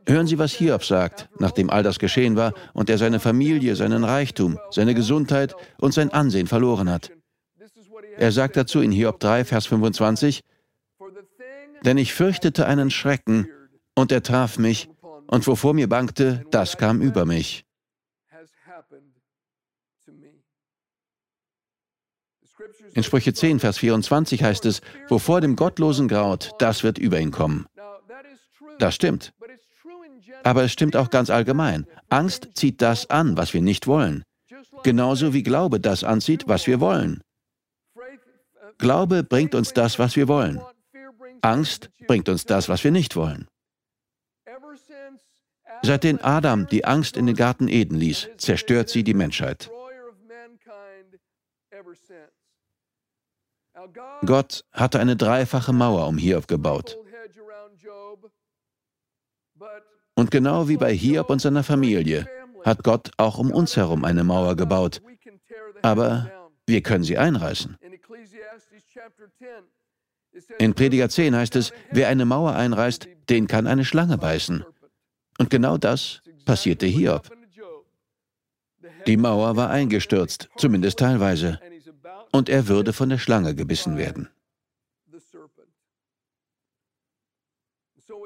Hören 0.08 0.28
Sie, 0.28 0.40
was 0.40 0.54
Hiob 0.54 0.84
sagt, 0.84 1.30
nachdem 1.40 1.70
all 1.70 1.84
das 1.84 2.00
geschehen 2.00 2.36
war 2.36 2.54
und 2.74 2.90
er 2.90 2.98
seine 2.98 3.20
Familie, 3.20 3.76
seinen 3.76 4.04
Reichtum, 4.04 4.60
seine 4.72 4.96
Gesundheit 4.96 5.56
und 5.80 5.94
sein 5.94 6.12
Ansehen 6.12 6.48
verloren 6.48 6.90
hat. 6.90 7.12
Er 8.18 8.32
sagt 8.32 8.58
dazu 8.58 8.82
in 8.82 8.92
Hiob 8.92 9.20
3, 9.20 9.46
Vers 9.46 9.68
25, 9.68 10.42
Denn 11.84 11.98
ich 11.98 12.14
fürchtete 12.14 12.66
einen 12.66 12.90
Schrecken, 12.90 13.48
und 13.96 14.12
er 14.12 14.24
traf 14.24 14.58
mich, 14.58 14.90
und 15.28 15.46
wovor 15.48 15.74
mir 15.74 15.88
bangte, 15.88 16.44
das 16.52 16.78
kam 16.78 17.02
über 17.02 17.26
mich. 17.26 17.66
In 22.94 23.04
Sprüche 23.04 23.34
10, 23.34 23.60
Vers 23.60 23.78
24 23.78 24.44
heißt 24.44 24.66
es, 24.66 24.82
wovor 25.08 25.42
dem 25.42 25.56
Gottlosen 25.56 26.08
graut, 26.08 26.52
das 26.60 26.84
wird 26.84 26.98
über 26.98 27.20
ihn 27.20 27.32
kommen. 27.32 27.66
Das 28.80 28.96
stimmt. 28.96 29.34
Aber 30.44 30.64
es 30.64 30.72
stimmt 30.72 30.96
auch 30.96 31.10
ganz 31.10 31.30
allgemein. 31.30 31.86
Angst 32.10 32.50
zieht 32.56 32.82
das 32.82 33.10
an, 33.10 33.38
was 33.38 33.54
wir 33.54 33.62
nicht 33.62 33.88
wollen. 33.88 34.24
Genauso 34.84 35.34
wie 35.34 35.44
Glaube 35.44 35.80
das 35.80 36.04
anzieht, 36.04 36.48
was 36.48 36.68
wir 36.68 36.80
wollen. 36.80 37.22
Glaube 38.78 39.24
bringt 39.24 39.54
uns 39.54 39.74
das, 39.74 40.00
was 40.00 40.16
wir 40.16 40.28
wollen. 40.28 40.60
Angst 41.42 41.90
bringt 42.08 42.30
uns 42.30 42.46
das, 42.46 42.68
was 42.68 42.84
wir 42.84 42.92
nicht 42.92 43.16
wollen. 43.16 43.48
Seitdem 45.84 46.20
Adam 46.22 46.68
die 46.68 46.86
Angst 46.86 47.18
in 47.18 47.26
den 47.26 47.36
Garten 47.36 47.68
Eden 47.68 47.98
ließ, 47.98 48.30
zerstört 48.38 48.90
sie 48.90 49.04
die 49.04 49.14
Menschheit. 49.14 49.72
Gott 54.26 54.64
hatte 54.72 55.00
eine 55.00 55.16
dreifache 55.16 55.74
Mauer 55.74 56.08
um 56.08 56.18
Hiob 56.18 56.48
gebaut. 56.48 56.98
Und 60.16 60.32
genau 60.32 60.68
wie 60.68 60.78
bei 60.78 60.94
Hiob 60.94 61.30
und 61.30 61.42
seiner 61.42 61.64
Familie 61.64 62.28
hat 62.64 62.84
Gott 62.84 63.12
auch 63.18 63.38
um 63.38 63.52
uns 63.52 63.76
herum 63.76 64.06
eine 64.06 64.24
Mauer 64.24 64.56
gebaut. 64.56 65.02
Aber 65.82 66.32
wir 66.68 66.82
können 66.82 67.04
sie 67.04 67.18
einreißen. 67.18 67.78
In 70.60 70.74
Prediger 70.74 71.10
10 71.10 71.36
heißt 71.36 71.56
es, 71.56 71.74
wer 71.92 72.08
eine 72.08 72.26
Mauer 72.26 72.54
einreißt, 72.54 73.08
den 73.30 73.48
kann 73.48 73.68
eine 73.68 73.84
Schlange 73.84 74.18
beißen. 74.18 74.64
Und 75.40 75.50
genau 75.50 75.78
das 75.78 76.22
passierte 76.46 76.86
Hiob. 76.86 77.30
Die 79.08 79.18
Mauer 79.18 79.56
war 79.56 79.70
eingestürzt, 79.70 80.50
zumindest 80.58 81.00
teilweise, 81.00 81.60
und 82.32 82.50
er 82.50 82.68
würde 82.68 82.94
von 82.94 83.10
der 83.10 83.18
Schlange 83.18 83.56
gebissen 83.56 83.98
werden. 83.98 84.30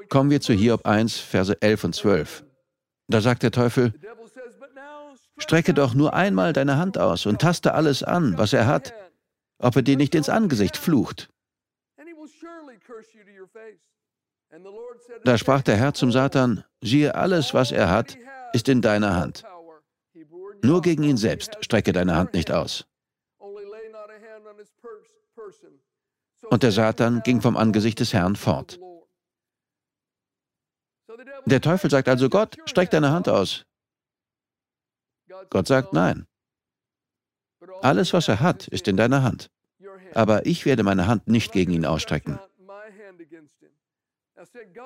Kommen 0.08 0.30
wir 0.30 0.40
zu 0.40 0.52
Hiob 0.52 0.86
1, 0.86 1.16
Verse 1.16 1.60
11 1.60 1.84
und 1.84 1.94
12. 1.94 2.44
Da 3.08 3.20
sagt 3.20 3.42
der 3.42 3.50
Teufel, 3.50 3.92
Strecke 5.38 5.74
doch 5.74 5.94
nur 5.94 6.14
einmal 6.14 6.52
deine 6.52 6.78
Hand 6.78 6.96
aus 6.98 7.26
und 7.26 7.40
taste 7.40 7.74
alles 7.74 8.02
an, 8.02 8.38
was 8.38 8.52
er 8.52 8.66
hat, 8.66 8.94
ob 9.58 9.76
er 9.76 9.82
dir 9.82 9.96
nicht 9.96 10.14
ins 10.14 10.28
Angesicht 10.28 10.76
flucht. 10.76 11.28
Da 15.24 15.38
sprach 15.38 15.62
der 15.62 15.76
Herr 15.76 15.92
zum 15.92 16.10
Satan, 16.10 16.64
siehe, 16.80 17.14
alles, 17.14 17.52
was 17.52 17.72
er 17.72 17.90
hat, 17.90 18.16
ist 18.52 18.68
in 18.68 18.80
deiner 18.80 19.14
Hand. 19.14 19.44
Nur 20.62 20.80
gegen 20.82 21.02
ihn 21.02 21.16
selbst 21.16 21.56
strecke 21.60 21.92
deine 21.92 22.16
Hand 22.16 22.32
nicht 22.32 22.50
aus. 22.50 22.86
Und 26.50 26.62
der 26.62 26.72
Satan 26.72 27.22
ging 27.22 27.40
vom 27.40 27.56
Angesicht 27.56 28.00
des 28.00 28.12
Herrn 28.12 28.36
fort. 28.36 28.78
Der 31.46 31.60
Teufel 31.60 31.90
sagt 31.90 32.08
also, 32.08 32.28
Gott, 32.28 32.56
streck 32.66 32.90
deine 32.90 33.10
Hand 33.10 33.28
aus. 33.28 33.64
Gott 35.50 35.66
sagt, 35.66 35.92
nein. 35.92 36.26
Alles, 37.82 38.12
was 38.12 38.28
er 38.28 38.40
hat, 38.40 38.68
ist 38.68 38.88
in 38.88 38.96
deiner 38.96 39.22
Hand. 39.22 39.48
Aber 40.14 40.46
ich 40.46 40.66
werde 40.66 40.82
meine 40.82 41.06
Hand 41.06 41.28
nicht 41.28 41.52
gegen 41.52 41.72
ihn 41.72 41.84
ausstrecken. 41.84 42.38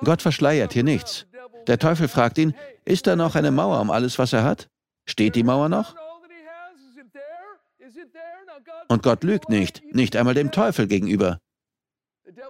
Gott 0.03 0.21
verschleiert 0.21 0.73
hier 0.73 0.83
nichts. 0.83 1.25
Der 1.67 1.77
Teufel 1.77 2.07
fragt 2.07 2.37
ihn, 2.37 2.55
ist 2.85 3.07
da 3.07 3.15
noch 3.15 3.35
eine 3.35 3.51
Mauer 3.51 3.79
um 3.81 3.91
alles, 3.91 4.17
was 4.17 4.33
er 4.33 4.43
hat? 4.43 4.67
Steht 5.05 5.35
die 5.35 5.43
Mauer 5.43 5.69
noch? 5.69 5.95
Und 8.87 9.03
Gott 9.03 9.23
lügt 9.23 9.49
nicht, 9.49 9.83
nicht 9.93 10.15
einmal 10.15 10.33
dem 10.33 10.51
Teufel 10.51 10.87
gegenüber. 10.87 11.39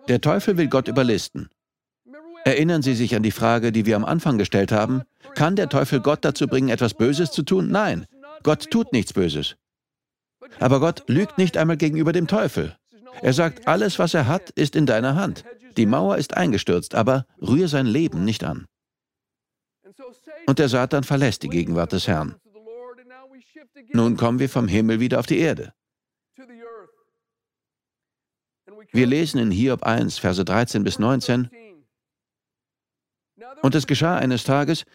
Der 0.08 0.22
Teufel 0.22 0.58
will 0.58 0.68
Gott 0.68 0.88
überlisten. 0.88 1.50
Erinnern 2.44 2.82
Sie 2.82 2.96
sich 2.96 3.16
an 3.16 3.24
die 3.24 3.32
Frage, 3.32 3.72
die 3.72 3.86
wir 3.86 3.96
am 3.96 4.06
Anfang 4.06 4.38
gestellt 4.38 4.72
haben? 4.72 5.04
Kann 5.36 5.56
der 5.56 5.70
Teufel 5.70 6.00
Gott 6.00 6.26
dazu 6.26 6.48
bringen, 6.48 6.70
etwas 6.70 6.94
Böses 6.94 7.32
zu 7.32 7.44
tun? 7.44 7.70
Nein, 7.70 8.06
Gott 8.44 8.72
tut 8.72 8.94
nichts 8.94 9.14
Böses. 9.14 9.56
Aber 10.60 10.80
Gott 10.80 11.04
lügt 11.08 11.38
nicht 11.38 11.58
einmal 11.58 11.78
gegenüber 11.78 12.14
dem 12.14 12.28
Teufel. 12.28 12.76
Er 13.22 13.34
sagt, 13.34 13.68
alles, 13.68 14.00
was 14.00 14.14
er 14.14 14.28
hat, 14.28 14.50
ist 14.52 14.76
in 14.76 14.86
deiner 14.86 15.16
Hand. 15.16 15.44
Die 15.78 15.86
Mauer 15.86 16.18
ist 16.18 16.36
eingestürzt, 16.36 16.96
aber 16.96 17.26
rühr 17.42 17.68
sein 17.68 17.86
Leben 17.86 18.26
nicht 18.26 18.44
an. 18.44 18.66
Und 20.48 20.60
der 20.60 20.70
Satan 20.70 21.04
verlässt 21.04 21.44
die 21.44 21.50
Gegenwart 21.50 21.92
des 21.92 22.08
Herrn. 22.08 22.36
Nun 23.94 24.18
kommen 24.18 24.40
wir 24.40 24.50
vom 24.50 24.68
Himmel 24.68 25.00
wieder 25.00 25.20
auf 25.20 25.28
die 25.28 25.40
Erde. 25.40 25.74
Wir 28.92 29.08
lesen 29.08 29.40
in 29.40 29.52
Hiob 29.52 29.84
1, 29.84 30.18
Verse 30.18 30.44
13 30.44 30.84
bis 30.84 31.00
19, 31.00 31.50
und 33.62 33.76
es 33.76 33.88
geschah 33.88 34.18
eines 34.18 34.44
Tages, 34.44 34.86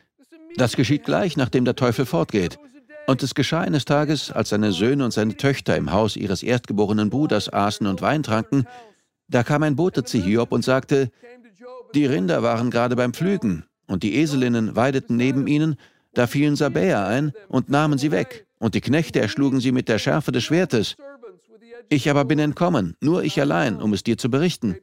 das 0.56 0.76
geschieht 0.76 1.04
gleich, 1.04 1.36
nachdem 1.36 1.64
der 1.64 1.76
Teufel 1.76 2.06
fortgeht. 2.06 2.58
Und 3.06 3.22
es 3.22 3.34
geschah 3.34 3.60
eines 3.60 3.84
Tages, 3.84 4.32
als 4.32 4.48
seine 4.48 4.72
Söhne 4.72 5.04
und 5.04 5.12
seine 5.12 5.36
Töchter 5.36 5.76
im 5.76 5.92
Haus 5.92 6.16
ihres 6.16 6.42
erstgeborenen 6.42 7.10
Bruders 7.10 7.52
aßen 7.52 7.86
und 7.86 8.02
Wein 8.02 8.22
tranken, 8.22 8.66
da 9.28 9.42
kam 9.42 9.62
ein 9.62 9.76
Bote 9.76 10.04
zu 10.04 10.18
Hiob 10.18 10.52
und 10.52 10.64
sagte, 10.64 11.10
die 11.94 12.06
Rinder 12.06 12.42
waren 12.42 12.70
gerade 12.70 12.96
beim 12.96 13.12
Pflügen, 13.12 13.64
und 13.86 14.02
die 14.02 14.20
Eselinnen 14.20 14.74
weideten 14.74 15.16
neben 15.16 15.46
ihnen, 15.46 15.76
da 16.14 16.26
fielen 16.26 16.56
Sabäer 16.56 17.06
ein 17.06 17.32
und 17.48 17.68
nahmen 17.68 17.98
sie 17.98 18.10
weg, 18.10 18.46
und 18.58 18.74
die 18.74 18.80
Knechte 18.80 19.20
erschlugen 19.20 19.60
sie 19.60 19.72
mit 19.72 19.88
der 19.88 19.98
Schärfe 19.98 20.32
des 20.32 20.44
Schwertes. 20.44 20.96
Ich 21.88 22.10
aber 22.10 22.24
bin 22.24 22.38
entkommen, 22.38 22.96
nur 23.00 23.22
ich 23.22 23.40
allein, 23.40 23.80
um 23.80 23.92
es 23.92 24.02
dir 24.02 24.18
zu 24.18 24.30
berichten. 24.30 24.76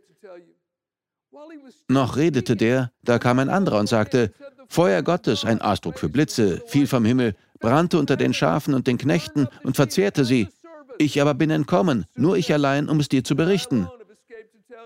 Noch 1.88 2.16
redete 2.18 2.56
der, 2.56 2.92
da 3.04 3.20
kam 3.20 3.40
ein 3.40 3.50
anderer 3.50 3.80
und 3.80 3.88
sagte, 3.88 4.32
Feuer 4.68 5.04
Gottes, 5.04 5.46
ein 5.46 5.62
Ausdruck 5.62 6.00
für 6.00 6.10
Blitze, 6.10 6.62
fiel 6.66 6.88
vom 6.88 7.06
Himmel, 7.06 7.36
brannte 7.60 8.00
unter 8.00 8.16
den 8.16 8.34
Schafen 8.34 8.74
und 8.74 8.88
den 8.88 8.98
Knechten 8.98 9.48
und 9.64 9.76
verzehrte 9.76 10.26
sie. 10.26 10.48
Ich 10.98 11.22
aber 11.22 11.34
bin 11.34 11.50
entkommen, 11.50 12.06
nur 12.16 12.38
ich 12.38 12.54
allein, 12.54 12.90
um 12.90 13.00
es 13.00 13.10
dir 13.10 13.24
zu 13.24 13.36
berichten. 13.36 13.88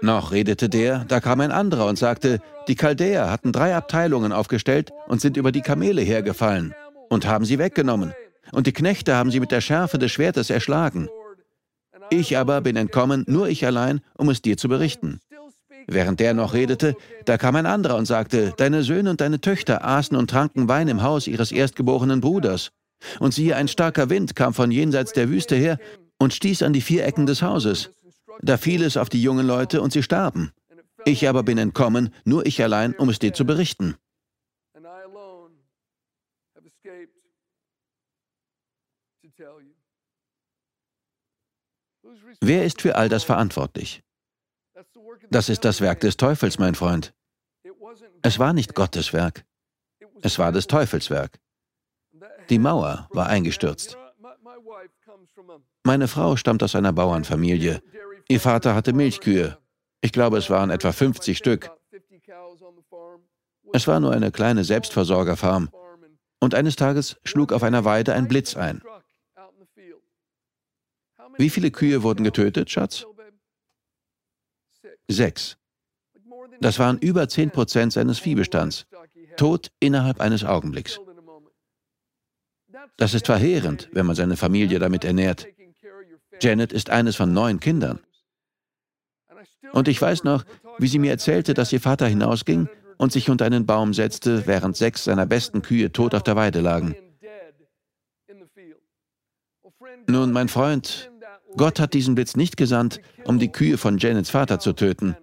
Noch 0.02 0.32
redete 0.32 0.70
der, 0.70 1.06
da 1.06 1.20
kam 1.20 1.40
ein 1.42 1.52
anderer 1.52 1.88
und 1.88 1.98
sagte, 1.98 2.40
die 2.68 2.76
Chaldäer 2.76 3.32
hatten 3.32 3.52
drei 3.52 3.76
Abteilungen 3.76 4.32
aufgestellt 4.32 4.92
und 5.08 5.22
sind 5.22 5.38
über 5.38 5.52
die 5.52 5.62
Kamele 5.62 6.02
hergefallen 6.02 6.74
und 7.10 7.26
haben 7.26 7.46
sie 7.46 7.58
weggenommen. 7.58 8.14
Und 8.52 8.68
die 8.68 8.74
Knechte 8.74 9.16
haben 9.16 9.32
sie 9.32 9.40
mit 9.40 9.52
der 9.52 9.62
Schärfe 9.62 9.98
des 9.98 10.12
Schwertes 10.12 10.50
erschlagen. 10.50 11.10
Ich 12.10 12.38
aber 12.38 12.62
bin 12.62 12.76
entkommen, 12.76 13.24
nur 13.28 13.50
ich 13.50 13.66
allein, 13.66 14.02
um 14.18 14.30
es 14.30 14.42
dir 14.42 14.58
zu 14.58 14.68
berichten. 14.68 15.20
Während 15.88 16.20
der 16.20 16.34
noch 16.34 16.54
redete, 16.54 16.96
da 17.26 17.38
kam 17.38 17.56
ein 17.56 17.66
anderer 17.66 17.96
und 17.96 18.06
sagte, 18.06 18.54
Deine 18.58 18.84
Söhne 18.84 19.10
und 19.10 19.22
deine 19.22 19.40
Töchter 19.40 19.86
aßen 19.86 20.18
und 20.18 20.30
tranken 20.30 20.68
Wein 20.68 20.90
im 20.90 21.02
Haus 21.02 21.28
ihres 21.28 21.52
erstgeborenen 21.52 22.20
Bruders. 22.20 22.72
Und 23.20 23.34
siehe, 23.34 23.56
ein 23.56 23.68
starker 23.68 24.10
Wind 24.10 24.36
kam 24.36 24.54
von 24.54 24.72
jenseits 24.72 25.14
der 25.14 25.30
Wüste 25.30 25.56
her 25.56 25.78
und 26.18 26.34
stieß 26.34 26.64
an 26.64 26.74
die 26.74 26.82
vier 26.82 27.06
Ecken 27.06 27.26
des 27.26 27.42
Hauses. 27.42 27.92
Da 28.42 28.58
fiel 28.58 28.84
es 28.84 28.98
auf 28.98 29.10
die 29.10 29.22
jungen 29.22 29.48
Leute 29.48 29.82
und 29.82 29.94
sie 29.94 30.04
starben. 30.04 30.52
Ich 31.06 31.28
aber 31.28 31.44
bin 31.44 31.58
entkommen, 31.58 32.14
nur 32.26 32.46
ich 32.46 32.62
allein, 32.62 32.94
um 32.96 33.10
es 33.10 33.20
dir 33.20 33.34
zu 33.34 33.46
berichten. 33.46 33.96
Wer 42.42 42.66
ist 42.66 42.82
für 42.82 42.96
all 42.96 43.10
das 43.10 43.24
verantwortlich? 43.24 44.04
Das 45.30 45.50
ist 45.50 45.66
das 45.66 45.82
Werk 45.82 46.00
des 46.02 46.18
Teufels, 46.18 46.60
mein 46.60 46.76
Freund. 46.76 47.14
Es 48.22 48.40
war 48.40 48.54
nicht 48.54 48.76
Gottes 48.76 49.14
Werk. 49.14 49.46
Es 50.22 50.40
war 50.40 50.52
des 50.52 50.68
Teufels 50.68 51.10
Werk. 51.10 51.40
Die 52.50 52.60
Mauer 52.60 53.08
war 53.12 53.28
eingestürzt. 53.28 53.98
Meine 55.84 56.08
Frau 56.08 56.36
stammt 56.36 56.64
aus 56.64 56.76
einer 56.76 56.94
Bauernfamilie. 56.94 57.82
Ihr 58.28 58.40
Vater 58.40 58.76
hatte 58.76 58.94
Milchkühe. 58.94 59.58
Ich 60.02 60.12
glaube, 60.12 60.38
es 60.38 60.50
waren 60.50 60.70
etwa 60.70 60.92
50 60.92 61.38
Stück. 61.38 61.72
Es 63.74 63.88
war 63.88 64.00
nur 64.00 64.14
eine 64.14 64.32
kleine 64.32 64.64
Selbstversorgerfarm. 64.64 65.70
Und 66.40 66.56
eines 66.56 66.76
Tages 66.76 67.18
schlug 67.24 67.52
auf 67.52 67.64
einer 67.64 67.84
Weide 67.84 68.14
ein 68.14 68.28
Blitz 68.28 68.56
ein. 68.56 68.82
Wie 71.38 71.50
viele 71.50 71.72
Kühe 71.72 72.04
wurden 72.04 72.24
getötet, 72.24 72.70
Schatz? 72.70 73.06
Sechs. 75.08 75.58
Das 76.60 76.80
waren 76.80 76.98
über 76.98 77.28
10 77.30 77.52
Prozent 77.52 77.94
seines 77.94 78.20
Viehbestands. 78.20 78.88
Tot 79.36 79.72
innerhalb 79.80 80.20
eines 80.20 80.44
Augenblicks. 80.44 81.00
Das 82.98 83.14
ist 83.14 83.28
verheerend, 83.28 83.90
wenn 83.92 84.06
man 84.06 84.16
seine 84.16 84.38
Familie 84.38 84.80
damit 84.80 85.06
ernährt. 85.06 85.48
Janet 86.42 86.74
ist 86.74 86.90
eines 86.90 87.16
von 87.16 87.34
neun 87.34 87.60
Kindern. 87.60 88.00
Und 89.72 89.88
ich 89.88 90.02
weiß 90.02 90.24
noch, 90.24 90.44
wie 90.80 90.88
sie 90.88 91.00
mir 91.00 91.12
erzählte, 91.12 91.54
dass 91.54 91.74
ihr 91.74 91.82
Vater 91.82 92.08
hinausging 92.08 92.70
und 92.98 93.12
sich 93.12 93.30
unter 93.30 93.46
einen 93.46 93.66
Baum 93.66 93.94
setzte, 93.94 94.48
während 94.48 94.76
sechs 94.76 95.04
seiner 95.04 95.26
besten 95.26 95.62
Kühe 95.62 95.92
tot 95.92 96.16
auf 96.16 96.24
der 96.24 96.36
Weide 96.36 96.62
lagen. 96.62 96.96
Nun, 100.08 100.32
mein 100.32 100.48
Freund, 100.48 101.12
Gott 101.58 101.80
hat 101.80 101.94
diesen 101.94 102.16
Blitz 102.16 102.36
nicht 102.36 102.56
gesandt, 102.56 103.02
um 103.26 103.40
die 103.40 103.52
Kühe 103.52 103.78
von 103.78 103.98
Janets 103.98 104.30
Vater 104.30 104.60
zu 104.60 104.74
töten. 104.74 105.18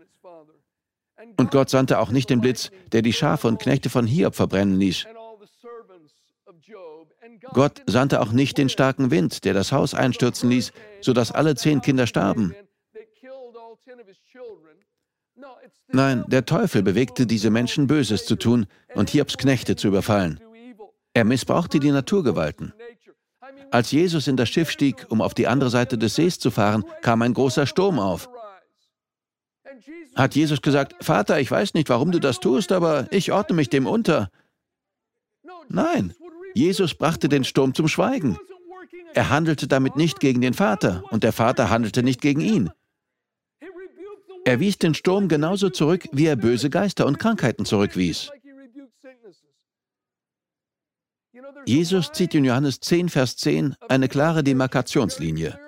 Und 1.36 1.50
Gott 1.50 1.70
sandte 1.70 1.98
auch 1.98 2.10
nicht 2.10 2.30
den 2.30 2.40
Blitz, 2.40 2.70
der 2.92 3.02
die 3.02 3.12
Schafe 3.12 3.48
und 3.48 3.60
Knechte 3.60 3.90
von 3.90 4.06
Hiob 4.06 4.34
verbrennen 4.34 4.78
ließ. 4.78 5.06
Gott 7.52 7.82
sandte 7.86 8.20
auch 8.20 8.32
nicht 8.32 8.58
den 8.58 8.68
starken 8.68 9.10
Wind, 9.10 9.44
der 9.44 9.54
das 9.54 9.72
Haus 9.72 9.94
einstürzen 9.94 10.50
ließ, 10.50 10.72
sodass 11.00 11.32
alle 11.32 11.54
zehn 11.54 11.80
Kinder 11.80 12.06
starben. 12.06 12.54
Nein, 15.88 16.24
der 16.28 16.44
Teufel 16.44 16.82
bewegte 16.82 17.26
diese 17.26 17.50
Menschen 17.50 17.86
Böses 17.86 18.26
zu 18.26 18.36
tun 18.36 18.66
und 18.94 19.10
Hiobs 19.10 19.36
Knechte 19.36 19.76
zu 19.76 19.88
überfallen. 19.88 20.40
Er 21.12 21.24
missbrauchte 21.24 21.78
die 21.78 21.92
Naturgewalten. 21.92 22.72
Als 23.74 23.90
Jesus 23.90 24.28
in 24.28 24.36
das 24.36 24.50
Schiff 24.50 24.70
stieg, 24.70 25.04
um 25.08 25.20
auf 25.20 25.34
die 25.34 25.48
andere 25.48 25.68
Seite 25.68 25.98
des 25.98 26.14
Sees 26.14 26.38
zu 26.38 26.52
fahren, 26.52 26.84
kam 27.02 27.22
ein 27.22 27.34
großer 27.34 27.66
Sturm 27.66 27.98
auf. 27.98 28.30
Hat 30.14 30.36
Jesus 30.36 30.62
gesagt, 30.62 30.94
Vater, 31.04 31.40
ich 31.40 31.50
weiß 31.50 31.74
nicht, 31.74 31.88
warum 31.88 32.12
du 32.12 32.20
das 32.20 32.38
tust, 32.38 32.70
aber 32.70 33.08
ich 33.10 33.32
ordne 33.32 33.56
mich 33.56 33.70
dem 33.70 33.88
unter. 33.88 34.30
Nein, 35.68 36.14
Jesus 36.54 36.94
brachte 36.94 37.28
den 37.28 37.42
Sturm 37.42 37.74
zum 37.74 37.88
Schweigen. 37.88 38.38
Er 39.12 39.28
handelte 39.28 39.66
damit 39.66 39.96
nicht 39.96 40.20
gegen 40.20 40.40
den 40.40 40.54
Vater 40.54 41.02
und 41.10 41.24
der 41.24 41.32
Vater 41.32 41.68
handelte 41.68 42.04
nicht 42.04 42.20
gegen 42.20 42.42
ihn. 42.42 42.70
Er 44.44 44.60
wies 44.60 44.78
den 44.78 44.94
Sturm 44.94 45.26
genauso 45.26 45.68
zurück, 45.68 46.06
wie 46.12 46.26
er 46.26 46.36
böse 46.36 46.70
Geister 46.70 47.06
und 47.06 47.18
Krankheiten 47.18 47.64
zurückwies. 47.64 48.30
Jesus 51.66 52.12
zieht 52.12 52.34
in 52.34 52.44
Johannes 52.44 52.80
10, 52.80 53.08
Vers 53.08 53.36
10 53.36 53.74
eine 53.88 54.08
klare 54.08 54.42
Demarkationslinie. 54.44 55.58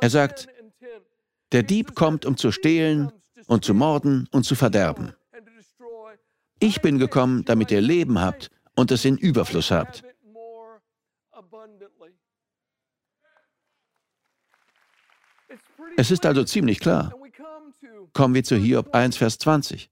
Er 0.00 0.10
sagt, 0.10 0.48
der 1.52 1.62
Dieb 1.62 1.94
kommt, 1.94 2.24
um 2.24 2.36
zu 2.36 2.50
stehlen 2.50 3.12
und 3.46 3.64
zu 3.64 3.74
morden 3.74 4.28
und 4.32 4.44
zu 4.44 4.54
verderben. 4.54 5.12
Ich 6.58 6.80
bin 6.80 6.98
gekommen, 6.98 7.44
damit 7.44 7.70
ihr 7.70 7.80
Leben 7.80 8.20
habt 8.20 8.50
und 8.76 8.90
es 8.90 9.04
in 9.04 9.16
Überfluss 9.16 9.70
habt. 9.70 10.04
Es 15.96 16.10
ist 16.10 16.24
also 16.24 16.44
ziemlich 16.44 16.80
klar. 16.80 17.12
Kommen 18.12 18.34
wir 18.34 18.44
zu 18.44 18.56
Hiob 18.56 18.94
1, 18.94 19.16
Vers 19.16 19.38
20. 19.38 19.91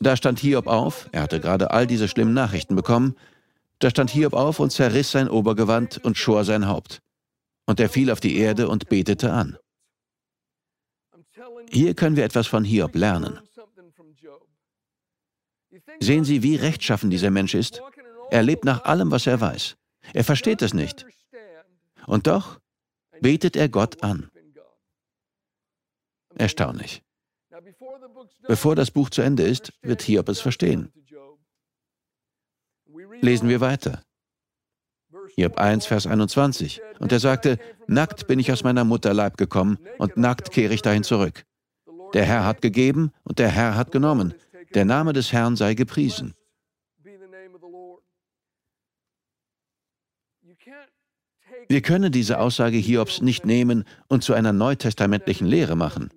Da 0.00 0.16
stand 0.16 0.38
Hiob 0.38 0.66
auf, 0.66 1.08
er 1.12 1.22
hatte 1.22 1.40
gerade 1.40 1.70
all 1.70 1.86
diese 1.86 2.08
schlimmen 2.08 2.34
Nachrichten 2.34 2.76
bekommen, 2.76 3.16
da 3.80 3.90
stand 3.90 4.10
Hiob 4.10 4.32
auf 4.32 4.60
und 4.60 4.70
zerriss 4.70 5.10
sein 5.10 5.28
Obergewand 5.28 6.04
und 6.04 6.16
schor 6.16 6.44
sein 6.44 6.68
Haupt. 6.68 7.00
Und 7.66 7.80
er 7.80 7.88
fiel 7.88 8.10
auf 8.10 8.20
die 8.20 8.36
Erde 8.36 8.68
und 8.68 8.88
betete 8.88 9.32
an. 9.32 9.58
Hier 11.70 11.94
können 11.94 12.16
wir 12.16 12.24
etwas 12.24 12.46
von 12.46 12.64
Hiob 12.64 12.94
lernen. 12.94 13.38
Sehen 16.00 16.24
Sie, 16.24 16.42
wie 16.42 16.56
rechtschaffen 16.56 17.10
dieser 17.10 17.30
Mensch 17.30 17.54
ist? 17.54 17.82
Er 18.30 18.42
lebt 18.42 18.64
nach 18.64 18.84
allem, 18.84 19.10
was 19.10 19.26
er 19.26 19.40
weiß. 19.40 19.76
Er 20.14 20.24
versteht 20.24 20.62
es 20.62 20.74
nicht. 20.74 21.06
Und 22.06 22.26
doch 22.26 22.58
betet 23.20 23.56
er 23.56 23.68
Gott 23.68 24.02
an. 24.02 24.30
Erstaunlich. 26.36 27.02
Bevor 28.46 28.74
das 28.76 28.90
Buch 28.90 29.10
zu 29.10 29.22
Ende 29.22 29.42
ist, 29.42 29.72
wird 29.82 30.02
Hiob 30.02 30.28
es 30.28 30.40
verstehen. 30.40 30.92
Lesen 33.20 33.48
wir 33.48 33.60
weiter. 33.60 34.02
Hiob 35.34 35.58
1, 35.58 35.86
Vers 35.86 36.06
21. 36.06 36.80
Und 36.98 37.12
er 37.12 37.20
sagte, 37.20 37.58
nackt 37.86 38.26
bin 38.26 38.38
ich 38.38 38.50
aus 38.52 38.64
meiner 38.64 38.84
Mutter 38.84 39.14
Leib 39.14 39.36
gekommen 39.36 39.78
und 39.98 40.16
nackt 40.16 40.50
kehre 40.50 40.74
ich 40.74 40.82
dahin 40.82 41.04
zurück. 41.04 41.44
Der 42.14 42.24
Herr 42.24 42.44
hat 42.44 42.62
gegeben 42.62 43.12
und 43.24 43.38
der 43.38 43.48
Herr 43.48 43.76
hat 43.76 43.92
genommen. 43.92 44.34
Der 44.74 44.84
Name 44.84 45.12
des 45.12 45.32
Herrn 45.32 45.56
sei 45.56 45.74
gepriesen. 45.74 46.34
Wir 51.68 51.82
können 51.82 52.10
diese 52.10 52.38
Aussage 52.40 52.78
Hiobs 52.78 53.20
nicht 53.20 53.44
nehmen 53.44 53.84
und 54.08 54.24
zu 54.24 54.32
einer 54.32 54.54
neutestamentlichen 54.54 55.46
Lehre 55.46 55.76
machen. 55.76 56.10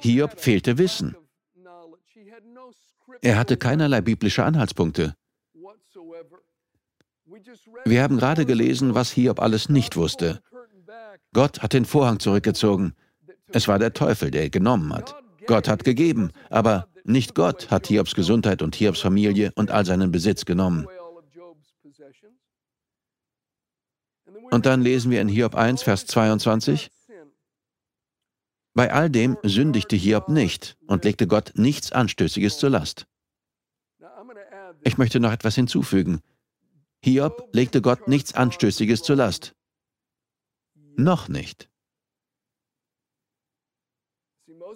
Hiob 0.00 0.40
fehlte 0.40 0.78
Wissen. 0.78 1.16
Er 3.22 3.38
hatte 3.38 3.56
keinerlei 3.56 4.00
biblische 4.00 4.44
Anhaltspunkte. 4.44 5.14
Wir 7.84 8.02
haben 8.02 8.18
gerade 8.18 8.46
gelesen, 8.46 8.94
was 8.94 9.10
Hiob 9.10 9.40
alles 9.40 9.68
nicht 9.68 9.96
wusste. 9.96 10.40
Gott 11.32 11.62
hat 11.62 11.72
den 11.72 11.84
Vorhang 11.84 12.18
zurückgezogen. 12.18 12.94
Es 13.48 13.68
war 13.68 13.78
der 13.78 13.92
Teufel, 13.92 14.30
der 14.30 14.50
genommen 14.50 14.92
hat. 14.92 15.14
Gott 15.46 15.68
hat 15.68 15.84
gegeben, 15.84 16.32
aber 16.50 16.88
nicht 17.04 17.34
Gott 17.34 17.70
hat 17.70 17.86
Hiobs 17.86 18.14
Gesundheit 18.14 18.60
und 18.60 18.76
Hiobs 18.76 19.00
Familie 19.00 19.52
und 19.54 19.70
all 19.70 19.86
seinen 19.86 20.12
Besitz 20.12 20.44
genommen. 20.44 20.86
Und 24.50 24.66
dann 24.66 24.82
lesen 24.82 25.10
wir 25.10 25.20
in 25.20 25.28
Hiob 25.28 25.54
1, 25.54 25.82
Vers 25.82 26.06
22, 26.06 26.90
bei 28.78 28.92
all 28.92 29.10
dem 29.10 29.36
sündigte 29.42 29.96
Hiob 29.96 30.28
nicht 30.28 30.76
und 30.86 31.04
legte 31.04 31.26
Gott 31.26 31.50
nichts 31.56 31.90
Anstößiges 31.90 32.58
zur 32.58 32.70
Last. 32.70 33.08
Ich 34.84 34.98
möchte 34.98 35.18
noch 35.18 35.32
etwas 35.32 35.56
hinzufügen. 35.56 36.20
Hiob 37.02 37.48
legte 37.52 37.82
Gott 37.82 38.06
nichts 38.06 38.34
Anstößiges 38.34 39.02
zur 39.02 39.16
Last. 39.16 39.56
Noch 40.96 41.26
nicht. 41.26 41.68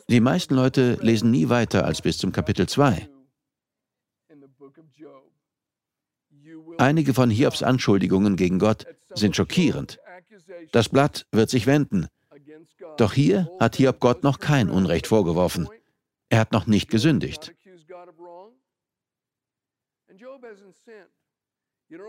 Die 0.08 0.20
meisten 0.20 0.56
Leute 0.56 0.94
lesen 1.00 1.30
nie 1.30 1.48
weiter 1.48 1.84
als 1.84 2.02
bis 2.02 2.18
zum 2.18 2.32
Kapitel 2.32 2.68
2. 2.68 3.08
Einige 6.78 7.14
von 7.14 7.30
Hiobs 7.30 7.62
Anschuldigungen 7.62 8.34
gegen 8.34 8.58
Gott 8.58 8.84
sind 9.14 9.36
schockierend. 9.36 10.00
Das 10.72 10.88
Blatt 10.88 11.28
wird 11.30 11.50
sich 11.50 11.68
wenden. 11.68 12.08
Doch 12.96 13.12
hier 13.12 13.50
hat 13.59 13.76
Hiob 13.76 14.00
Gott 14.00 14.22
noch 14.22 14.38
kein 14.38 14.70
Unrecht 14.70 15.07
vorgeworfen. 15.07 15.68
Er 16.28 16.40
hat 16.40 16.52
noch 16.52 16.66
nicht 16.66 16.90
gesündigt. 16.90 17.52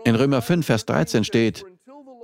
In 0.04 0.14
Römer 0.14 0.42
5, 0.42 0.64
Vers 0.64 0.86
13 0.86 1.24
steht, 1.24 1.64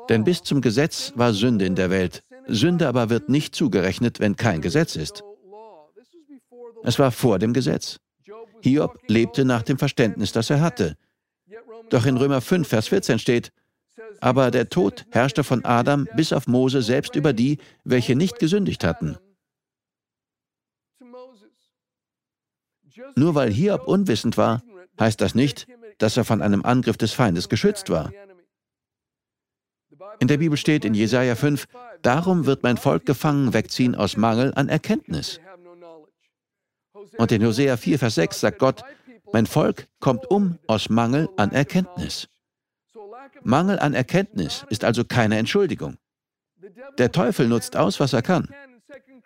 denn 0.09 0.25
bis 0.25 0.43
zum 0.43 0.61
Gesetz 0.61 1.13
war 1.15 1.33
Sünde 1.33 1.67
in 1.67 1.75
der 1.75 1.91
Welt. 1.91 2.23
Sünde 2.47 2.89
aber 2.89 3.11
wird 3.11 3.29
nicht 3.29 3.55
zugerechnet, 3.55 4.19
wenn 4.19 4.37
kein 4.37 4.61
Gesetz 4.61 4.97
ist. 4.97 5.23
Es 6.83 6.99
war 6.99 7.13
vor 7.13 7.39
dem 7.39 7.53
Gesetz. 7.53 7.99
Hiob 8.63 8.99
lebte 9.07 9.45
nach 9.45 9.63
dem 9.63 9.79
Verständnis, 9.79 10.33
das 10.33 10.51
er 10.51 10.61
hatte. 10.61 10.97
Doch 11.91 12.07
in 12.07 12.17
Römer 12.17 12.41
5, 12.41 12.67
Vers 12.67 12.89
14 12.89 13.19
steht, 13.19 13.53
aber 14.21 14.51
der 14.51 14.69
Tod 14.69 15.07
herrschte 15.11 15.45
von 15.45 15.65
Adam 15.65 16.07
bis 16.17 16.33
auf 16.33 16.47
Mose 16.47 16.83
selbst 16.83 17.17
über 17.17 17.33
die, 17.33 17.59
welche 17.85 18.17
nicht 18.17 18.39
gesündigt 18.39 18.85
hatten. 18.85 19.17
Nur 23.17 23.35
weil 23.35 23.51
Hiob 23.51 23.87
unwissend 23.87 24.37
war, 24.37 24.63
heißt 24.99 25.21
das 25.21 25.35
nicht, 25.35 25.67
dass 25.99 26.17
er 26.17 26.25
von 26.25 26.43
einem 26.43 26.65
Angriff 26.65 26.97
des 26.97 27.13
Feindes 27.13 27.49
geschützt 27.49 27.91
war. 27.91 28.13
In 30.19 30.29
der 30.29 30.39
Bibel 30.39 30.57
steht 30.57 30.85
in 30.85 30.95
Jesaja 30.95 31.35
5, 31.35 31.67
Darum 32.03 32.47
wird 32.47 32.63
mein 32.63 32.77
Volk 32.77 33.05
gefangen 33.05 33.53
wegziehen 33.53 33.95
aus 33.95 34.17
Mangel 34.17 34.53
an 34.55 34.69
Erkenntnis. 34.69 35.41
Und 37.19 37.33
in 37.33 37.45
Hosea 37.45 37.77
4, 37.77 37.99
Vers 37.99 38.15
6 38.15 38.41
sagt 38.41 38.59
Gott, 38.59 38.83
mein 39.33 39.47
Volk 39.47 39.87
kommt 40.01 40.31
um 40.31 40.59
aus 40.67 40.89
Mangel 40.89 41.29
an 41.37 41.53
Erkenntnis. 41.53 42.29
Mangel 43.43 43.79
an 43.79 43.95
Erkenntnis 43.95 44.65
ist 44.69 44.85
also 44.85 45.05
keine 45.05 45.39
Entschuldigung. 45.39 45.97
Der 46.99 47.13
Teufel 47.13 47.49
nutzt 47.49 47.77
aus, 47.77 48.01
was 48.01 48.13
er 48.13 48.23
kann. 48.23 48.49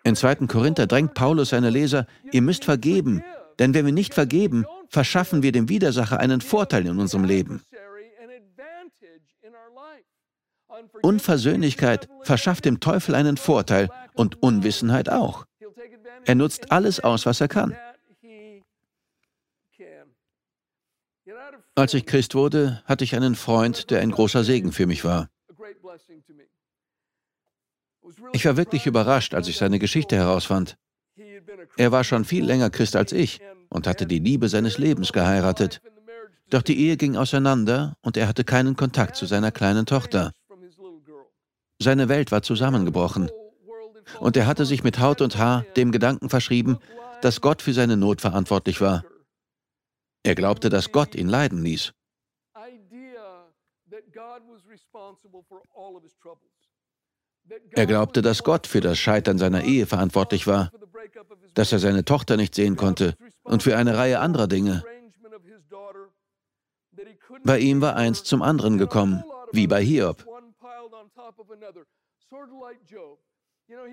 In 0.03 0.15
2. 0.15 0.35
Korinther 0.47 0.87
drängt 0.87 1.13
Paulus 1.13 1.49
seine 1.49 1.69
Leser, 1.69 2.05
ihr 2.31 2.41
müsst 2.41 2.65
vergeben, 2.65 3.23
denn 3.59 3.73
wenn 3.73 3.85
wir 3.85 3.93
nicht 3.93 4.13
vergeben, 4.13 4.65
verschaffen 4.89 5.41
wir 5.43 5.51
dem 5.51 5.69
Widersacher 5.69 6.19
einen 6.19 6.41
Vorteil 6.41 6.85
in 6.85 6.99
unserem 6.99 7.23
Leben. 7.23 7.61
Unversöhnlichkeit 11.01 12.09
verschafft 12.21 12.65
dem 12.65 12.79
Teufel 12.79 13.15
einen 13.15 13.37
Vorteil 13.37 13.89
und 14.13 14.41
Unwissenheit 14.41 15.09
auch. 15.09 15.45
Er 16.25 16.35
nutzt 16.35 16.71
alles 16.71 16.99
aus, 16.99 17.25
was 17.25 17.41
er 17.41 17.47
kann. 17.47 17.75
Als 21.75 21.93
ich 21.93 22.05
Christ 22.05 22.35
wurde, 22.35 22.81
hatte 22.85 23.03
ich 23.03 23.15
einen 23.15 23.35
Freund, 23.35 23.89
der 23.89 24.01
ein 24.01 24.11
großer 24.11 24.43
Segen 24.43 24.71
für 24.71 24.85
mich 24.85 25.03
war. 25.03 25.29
Ich 28.33 28.45
war 28.45 28.57
wirklich 28.57 28.85
überrascht, 28.85 29.33
als 29.33 29.47
ich 29.47 29.57
seine 29.57 29.79
Geschichte 29.79 30.15
herausfand. 30.15 30.77
Er 31.77 31.91
war 31.91 32.03
schon 32.03 32.25
viel 32.25 32.45
länger 32.45 32.69
Christ 32.69 32.95
als 32.95 33.11
ich 33.11 33.41
und 33.69 33.87
hatte 33.87 34.05
die 34.05 34.19
Liebe 34.19 34.49
seines 34.49 34.77
Lebens 34.77 35.11
geheiratet. 35.11 35.81
Doch 36.49 36.61
die 36.61 36.79
Ehe 36.79 36.97
ging 36.97 37.15
auseinander 37.15 37.97
und 38.01 38.17
er 38.17 38.27
hatte 38.27 38.43
keinen 38.43 38.75
Kontakt 38.75 39.15
zu 39.15 39.25
seiner 39.25 39.51
kleinen 39.51 39.85
Tochter. 39.85 40.31
Seine 41.81 42.07
Welt 42.07 42.31
war 42.31 42.43
zusammengebrochen. 42.43 43.31
Und 44.19 44.37
er 44.37 44.45
hatte 44.45 44.65
sich 44.65 44.83
mit 44.83 44.99
Haut 44.99 45.21
und 45.21 45.37
Haar 45.37 45.65
dem 45.75 45.91
Gedanken 45.91 46.29
verschrieben, 46.29 46.77
dass 47.21 47.41
Gott 47.41 47.63
für 47.63 47.73
seine 47.73 47.97
Not 47.97 48.21
verantwortlich 48.21 48.79
war. 48.79 49.03
Er 50.25 50.33
glaubte, 50.33 50.69
dass 50.69 50.91
Gott 50.91 51.13
ihn 51.13 51.29
leiden 51.29 51.61
ließ. 51.61 51.93
Er 57.69 57.85
glaubte, 57.85 58.21
dass 58.23 58.43
Gott 58.43 58.65
für 58.65 58.81
das 58.81 58.97
Scheitern 58.97 59.37
seiner 59.37 59.63
Ehe 59.63 59.85
verantwortlich 59.85 60.47
war, 60.47 60.71
dass 61.53 61.71
er 61.71 61.77
seine 61.77 62.05
Tochter 62.05 62.37
nicht 62.37 62.55
sehen 62.55 62.75
konnte 62.75 63.15
und 63.43 63.61
für 63.61 63.77
eine 63.77 63.97
Reihe 63.97 64.19
anderer 64.19 64.47
Dinge. 64.47 64.83
Bei 67.43 67.59
ihm 67.59 67.81
war 67.81 67.95
eins 67.95 68.23
zum 68.23 68.41
anderen 68.41 68.79
gekommen, 68.79 69.23
wie 69.51 69.67
bei 69.67 69.83
Hiob. 69.83 70.25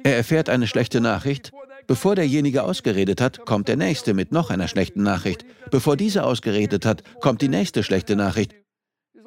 Er 0.04 0.16
erfährt 0.16 0.48
eine 0.48 0.66
schlechte 0.66 1.00
Nachricht. 1.00 1.52
Bevor 1.86 2.14
derjenige 2.14 2.62
ausgeredet 2.62 3.20
hat, 3.20 3.44
kommt 3.44 3.68
der 3.68 3.76
nächste 3.76 4.14
mit 4.14 4.32
noch 4.32 4.50
einer 4.50 4.68
schlechten 4.68 5.02
Nachricht. 5.02 5.44
Bevor 5.70 5.96
dieser 5.96 6.26
ausgeredet 6.26 6.86
hat, 6.86 7.02
kommt 7.20 7.42
die 7.42 7.48
nächste 7.48 7.82
schlechte 7.82 8.16
Nachricht. 8.16 8.54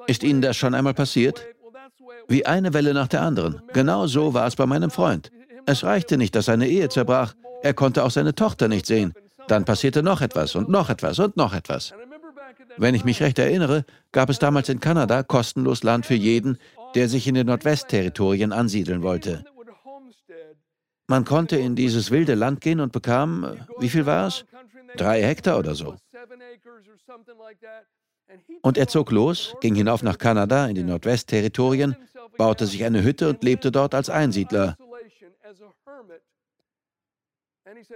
Ist 0.08 0.24
Ihnen 0.24 0.42
das 0.42 0.56
schon 0.58 0.74
einmal 0.74 0.94
passiert? 0.94 1.46
Wie 2.28 2.46
eine 2.46 2.74
Welle 2.74 2.94
nach 2.94 3.08
der 3.08 3.22
anderen. 3.22 3.62
Genau 3.74 4.08
so 4.08 4.34
war 4.34 4.48
es 4.48 4.56
bei 4.56 4.66
meinem 4.66 4.90
Freund. 4.90 5.32
Es 5.66 5.84
reichte 5.84 6.18
nicht, 6.18 6.36
dass 6.36 6.46
seine 6.46 6.68
Ehe 6.68 6.90
zerbrach. 6.90 7.34
Er 7.62 7.74
konnte 7.74 8.04
auch 8.04 8.12
seine 8.12 8.36
Tochter 8.36 8.68
nicht 8.68 8.86
sehen. 8.86 9.14
Dann 9.48 9.66
passierte 9.66 10.04
noch 10.04 10.22
etwas 10.22 10.56
und 10.56 10.70
noch 10.70 10.90
etwas 10.90 11.20
und 11.20 11.38
noch 11.38 11.54
etwas. 11.54 11.94
Wenn 12.78 12.96
ich 12.96 13.06
mich 13.06 13.22
recht 13.22 13.40
erinnere, 13.40 13.86
gab 14.12 14.30
es 14.30 14.40
damals 14.40 14.70
in 14.70 14.80
Kanada 14.80 15.24
kostenlos 15.24 15.84
Land 15.84 16.06
für 16.06 16.16
jeden, 16.16 16.58
der 16.94 17.10
sich 17.10 17.28
in 17.28 17.36
den 17.36 17.48
Nordwestterritorien 17.48 18.52
ansiedeln 18.52 19.02
wollte. 19.02 19.44
Man 21.08 21.24
konnte 21.24 21.58
in 21.58 21.76
dieses 21.76 22.10
wilde 22.10 22.34
Land 22.36 22.62
gehen 22.62 22.80
und 22.80 22.92
bekam, 22.92 23.58
wie 23.80 23.90
viel 23.90 24.06
war 24.06 24.28
es? 24.28 24.46
Drei 24.98 25.22
Hektar 25.22 25.60
oder 25.60 25.76
so. 25.76 25.96
Und 28.62 28.78
er 28.78 28.88
zog 28.88 29.12
los, 29.12 29.56
ging 29.62 29.76
hinauf 29.76 30.02
nach 30.02 30.18
Kanada 30.18 30.68
in 30.68 30.76
die 30.76 30.84
Nordwestterritorien, 30.84 31.96
baute 32.38 32.66
sich 32.66 32.84
eine 32.84 33.04
Hütte 33.04 33.30
und 33.30 33.44
lebte 33.44 33.72
dort 33.72 33.94
als 33.94 34.10
Einsiedler. 34.10 34.78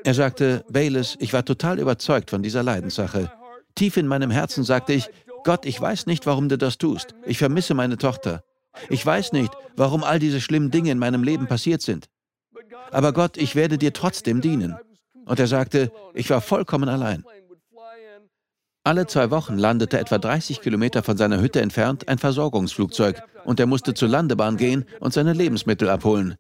Er 0.03 0.13
sagte, 0.13 0.65
Bayless, 0.69 1.17
ich 1.19 1.33
war 1.33 1.43
total 1.45 1.79
überzeugt 1.79 2.29
von 2.29 2.43
dieser 2.43 2.63
Leidenssache. 2.63 3.31
Tief 3.75 3.97
in 3.97 4.07
meinem 4.07 4.29
Herzen 4.29 4.63
sagte 4.63 4.93
ich, 4.93 5.09
Gott, 5.43 5.65
ich 5.65 5.79
weiß 5.79 6.05
nicht, 6.05 6.25
warum 6.25 6.49
du 6.49 6.57
das 6.57 6.77
tust. 6.77 7.15
Ich 7.25 7.37
vermisse 7.37 7.73
meine 7.73 7.97
Tochter. 7.97 8.43
Ich 8.89 9.05
weiß 9.05 9.31
nicht, 9.31 9.51
warum 9.75 10.03
all 10.03 10.19
diese 10.19 10.41
schlimmen 10.41 10.69
Dinge 10.69 10.91
in 10.91 10.99
meinem 10.99 11.23
Leben 11.23 11.47
passiert 11.47 11.81
sind. 11.81 12.07
Aber 12.91 13.13
Gott, 13.13 13.37
ich 13.37 13.55
werde 13.55 13.77
dir 13.77 13.93
trotzdem 13.93 14.41
dienen. 14.41 14.77
Und 15.25 15.39
er 15.39 15.47
sagte, 15.47 15.91
ich 16.13 16.29
war 16.29 16.41
vollkommen 16.41 16.89
allein. 16.89 17.23
Alle 18.83 19.05
zwei 19.05 19.29
Wochen 19.29 19.57
landete 19.57 19.99
etwa 19.99 20.17
30 20.17 20.61
Kilometer 20.61 21.03
von 21.03 21.17
seiner 21.17 21.41
Hütte 21.41 21.61
entfernt 21.61 22.07
ein 22.07 22.17
Versorgungsflugzeug 22.17 23.21
und 23.43 23.59
er 23.59 23.67
musste 23.67 23.93
zur 23.93 24.07
Landebahn 24.07 24.57
gehen 24.57 24.85
und 24.99 25.13
seine 25.13 25.33
Lebensmittel 25.33 25.89
abholen. 25.89 26.37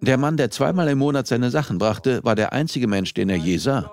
Der 0.00 0.18
Mann, 0.18 0.36
der 0.36 0.50
zweimal 0.50 0.88
im 0.88 0.98
Monat 0.98 1.26
seine 1.26 1.50
Sachen 1.50 1.78
brachte, 1.78 2.22
war 2.24 2.34
der 2.34 2.52
einzige 2.52 2.86
Mensch, 2.86 3.14
den 3.14 3.30
er 3.30 3.36
je 3.36 3.56
sah. 3.56 3.90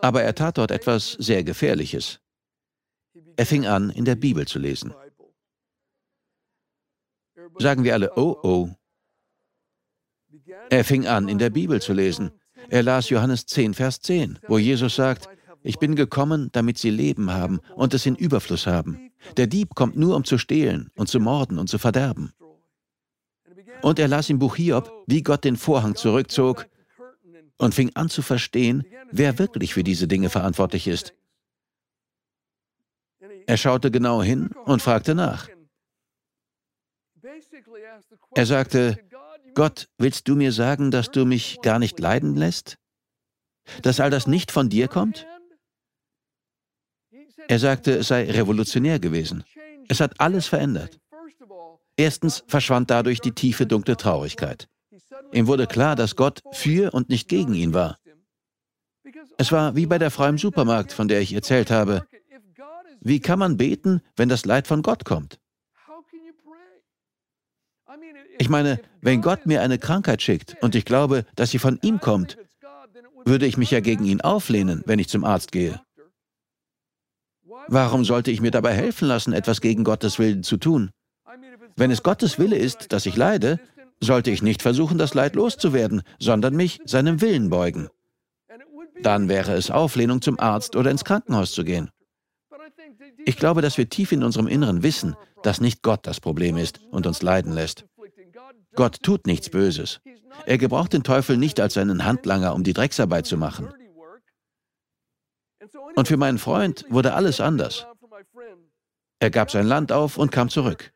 Aber 0.00 0.22
er 0.22 0.34
tat 0.34 0.58
dort 0.58 0.70
etwas 0.70 1.12
sehr 1.12 1.44
Gefährliches. 1.44 2.20
Er 3.36 3.46
fing 3.46 3.66
an, 3.66 3.90
in 3.90 4.04
der 4.04 4.16
Bibel 4.16 4.46
zu 4.46 4.58
lesen. 4.58 4.94
Sagen 7.58 7.84
wir 7.84 7.94
alle, 7.94 8.12
oh 8.16 8.36
oh. 8.42 8.70
Er 10.70 10.84
fing 10.84 11.06
an, 11.06 11.28
in 11.28 11.38
der 11.38 11.50
Bibel 11.50 11.80
zu 11.80 11.92
lesen. 11.92 12.30
Er 12.68 12.82
las 12.82 13.10
Johannes 13.10 13.46
10, 13.46 13.74
Vers 13.74 14.00
10, 14.00 14.38
wo 14.48 14.58
Jesus 14.58 14.96
sagt, 14.96 15.28
ich 15.62 15.78
bin 15.78 15.94
gekommen, 15.96 16.50
damit 16.52 16.78
sie 16.78 16.90
Leben 16.90 17.30
haben 17.30 17.60
und 17.74 17.94
es 17.94 18.06
in 18.06 18.16
Überfluss 18.16 18.66
haben. 18.66 19.10
Der 19.36 19.46
Dieb 19.46 19.74
kommt 19.74 19.96
nur, 19.96 20.16
um 20.16 20.24
zu 20.24 20.38
stehlen 20.38 20.90
und 20.94 21.08
zu 21.08 21.20
morden 21.20 21.58
und 21.58 21.68
zu 21.68 21.78
verderben. 21.78 22.32
Und 23.82 23.98
er 23.98 24.08
las 24.08 24.30
im 24.30 24.38
Buch 24.38 24.56
Hiob, 24.56 24.90
wie 25.06 25.22
Gott 25.22 25.44
den 25.44 25.56
Vorhang 25.56 25.94
zurückzog 25.94 26.66
und 27.58 27.74
fing 27.74 27.90
an 27.94 28.08
zu 28.08 28.22
verstehen, 28.22 28.84
wer 29.10 29.38
wirklich 29.38 29.74
für 29.74 29.84
diese 29.84 30.08
Dinge 30.08 30.28
verantwortlich 30.28 30.86
ist. 30.86 31.14
Er 33.46 33.56
schaute 33.56 33.90
genau 33.90 34.22
hin 34.22 34.50
und 34.64 34.82
fragte 34.82 35.14
nach. 35.14 35.48
Er 38.34 38.46
sagte, 38.46 38.98
Gott, 39.54 39.88
willst 39.98 40.28
du 40.28 40.36
mir 40.36 40.52
sagen, 40.52 40.90
dass 40.90 41.10
du 41.10 41.24
mich 41.24 41.60
gar 41.62 41.78
nicht 41.78 41.98
leiden 41.98 42.36
lässt? 42.36 42.76
Dass 43.82 44.00
all 44.00 44.10
das 44.10 44.26
nicht 44.26 44.50
von 44.50 44.68
dir 44.68 44.88
kommt? 44.88 45.26
Er 47.48 47.58
sagte, 47.58 47.92
es 47.98 48.08
sei 48.08 48.30
revolutionär 48.30 48.98
gewesen. 48.98 49.44
Es 49.88 50.00
hat 50.00 50.20
alles 50.20 50.46
verändert. 50.46 50.98
Erstens 51.96 52.44
verschwand 52.48 52.90
dadurch 52.90 53.20
die 53.20 53.32
tiefe, 53.32 53.66
dunkle 53.66 53.96
Traurigkeit. 53.96 54.68
Ihm 55.32 55.46
wurde 55.46 55.66
klar, 55.66 55.96
dass 55.96 56.16
Gott 56.16 56.42
für 56.52 56.92
und 56.92 57.08
nicht 57.08 57.28
gegen 57.28 57.54
ihn 57.54 57.74
war. 57.74 57.98
Es 59.36 59.52
war 59.52 59.76
wie 59.76 59.86
bei 59.86 59.98
der 59.98 60.10
Frau 60.10 60.26
im 60.26 60.38
Supermarkt, 60.38 60.92
von 60.92 61.08
der 61.08 61.20
ich 61.20 61.32
erzählt 61.32 61.70
habe. 61.70 62.06
Wie 63.00 63.20
kann 63.20 63.38
man 63.38 63.56
beten, 63.56 64.00
wenn 64.16 64.28
das 64.28 64.44
Leid 64.44 64.66
von 64.66 64.82
Gott 64.82 65.04
kommt? 65.04 65.38
Ich 68.38 68.48
meine, 68.48 68.80
wenn 69.00 69.22
Gott 69.22 69.46
mir 69.46 69.62
eine 69.62 69.78
Krankheit 69.78 70.22
schickt 70.22 70.56
und 70.60 70.74
ich 70.74 70.84
glaube, 70.84 71.24
dass 71.36 71.50
sie 71.50 71.58
von 71.58 71.78
ihm 71.82 72.00
kommt, 72.00 72.36
würde 73.24 73.46
ich 73.46 73.56
mich 73.56 73.70
ja 73.70 73.80
gegen 73.80 74.04
ihn 74.04 74.20
auflehnen, 74.20 74.82
wenn 74.86 74.98
ich 74.98 75.08
zum 75.08 75.24
Arzt 75.24 75.52
gehe. 75.52 75.80
Warum 77.68 78.04
sollte 78.04 78.30
ich 78.30 78.40
mir 78.40 78.50
dabei 78.50 78.74
helfen 78.74 79.08
lassen, 79.08 79.32
etwas 79.32 79.60
gegen 79.60 79.84
Gottes 79.84 80.18
Willen 80.18 80.42
zu 80.42 80.56
tun? 80.56 80.90
Wenn 81.76 81.90
es 81.90 82.02
Gottes 82.02 82.38
Wille 82.38 82.56
ist, 82.56 82.92
dass 82.92 83.06
ich 83.06 83.16
leide, 83.16 83.58
sollte 84.00 84.30
ich 84.30 84.42
nicht 84.42 84.62
versuchen, 84.62 84.98
das 84.98 85.14
Leid 85.14 85.34
loszuwerden, 85.34 86.02
sondern 86.18 86.54
mich 86.54 86.80
seinem 86.84 87.20
Willen 87.20 87.48
beugen. 87.48 87.88
Dann 89.02 89.28
wäre 89.28 89.54
es 89.54 89.70
Auflehnung, 89.70 90.22
zum 90.22 90.38
Arzt 90.38 90.76
oder 90.76 90.90
ins 90.90 91.04
Krankenhaus 91.04 91.52
zu 91.52 91.64
gehen. 91.64 91.90
Ich 93.26 93.36
glaube, 93.36 93.62
dass 93.62 93.78
wir 93.78 93.88
tief 93.88 94.12
in 94.12 94.22
unserem 94.22 94.46
Inneren 94.46 94.82
wissen, 94.82 95.16
dass 95.42 95.60
nicht 95.60 95.82
Gott 95.82 96.06
das 96.06 96.20
Problem 96.20 96.56
ist 96.56 96.80
und 96.90 97.06
uns 97.06 97.22
leiden 97.22 97.52
lässt. 97.52 97.86
Gott 98.74 99.02
tut 99.02 99.26
nichts 99.26 99.50
Böses. 99.50 100.00
Er 100.46 100.58
gebraucht 100.58 100.92
den 100.92 101.04
Teufel 101.04 101.36
nicht 101.36 101.60
als 101.60 101.74
seinen 101.74 102.04
Handlanger, 102.04 102.54
um 102.54 102.64
die 102.64 102.72
Drecksarbeit 102.72 103.26
zu 103.26 103.36
machen. 103.36 103.72
Und 105.96 106.08
für 106.08 106.16
meinen 106.16 106.38
Freund 106.38 106.84
wurde 106.88 107.14
alles 107.14 107.40
anders. 107.40 107.86
Er 109.20 109.30
gab 109.30 109.50
sein 109.50 109.66
Land 109.66 109.92
auf 109.92 110.18
und 110.18 110.32
kam 110.32 110.48
zurück. 110.48 110.92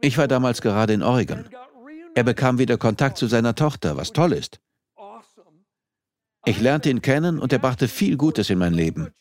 Ich 0.00 0.18
war 0.18 0.26
damals 0.26 0.62
gerade 0.62 0.92
in 0.94 1.02
Oregon. 1.02 1.48
Er 2.14 2.24
bekam 2.24 2.58
wieder 2.58 2.76
Kontakt 2.76 3.18
zu 3.18 3.26
seiner 3.26 3.54
Tochter, 3.54 3.96
was 3.96 4.12
toll 4.12 4.32
ist. 4.32 4.60
Ich 6.44 6.60
lernte 6.60 6.90
ihn 6.90 7.02
kennen 7.02 7.38
und 7.38 7.52
er 7.52 7.58
brachte 7.58 7.88
viel 7.88 8.16
Gutes 8.16 8.50
in 8.50 8.58
mein 8.58 8.74
Leben. 8.74 9.12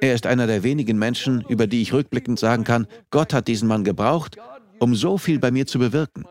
Er 0.00 0.14
ist 0.14 0.26
einer 0.26 0.46
der 0.46 0.62
wenigen 0.62 0.98
Menschen, 0.98 1.44
über 1.48 1.66
die 1.66 1.82
ich 1.82 1.92
rückblickend 1.92 2.38
sagen 2.38 2.64
kann, 2.64 2.86
Gott 3.10 3.32
hat 3.32 3.48
diesen 3.48 3.68
Mann 3.68 3.84
gebraucht, 3.84 4.36
um 4.78 4.94
so 4.94 5.18
viel 5.18 5.38
bei 5.38 5.50
mir 5.50 5.66
zu 5.66 5.78
bewirken. 5.78 6.24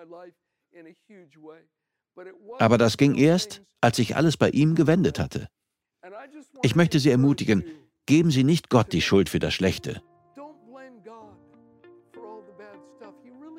Aber 2.59 2.77
das 2.77 2.97
ging 2.97 3.15
erst, 3.15 3.61
als 3.81 3.97
sich 3.97 4.15
alles 4.15 4.37
bei 4.37 4.49
ihm 4.49 4.75
gewendet 4.75 5.19
hatte. 5.19 5.47
Ich 6.61 6.75
möchte 6.75 6.99
Sie 6.99 7.11
ermutigen, 7.11 7.63
geben 8.05 8.31
Sie 8.31 8.43
nicht 8.43 8.69
Gott 8.69 8.93
die 8.93 9.01
Schuld 9.01 9.29
für 9.29 9.39
das 9.39 9.53
Schlechte. 9.53 10.01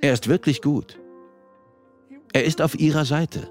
Er 0.01 0.13
ist 0.13 0.29
wirklich 0.29 0.63
gut. 0.63 0.99
Er 2.33 2.45
ist 2.45 2.63
auf 2.63 2.79
Ihrer 2.79 3.05
Seite. 3.05 3.51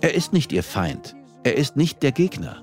Er 0.00 0.14
ist 0.14 0.32
nicht 0.32 0.52
Ihr 0.52 0.62
Feind. 0.62 1.16
Er 1.44 1.56
ist 1.56 1.76
nicht 1.76 2.02
der 2.02 2.12
Gegner. 2.12 2.62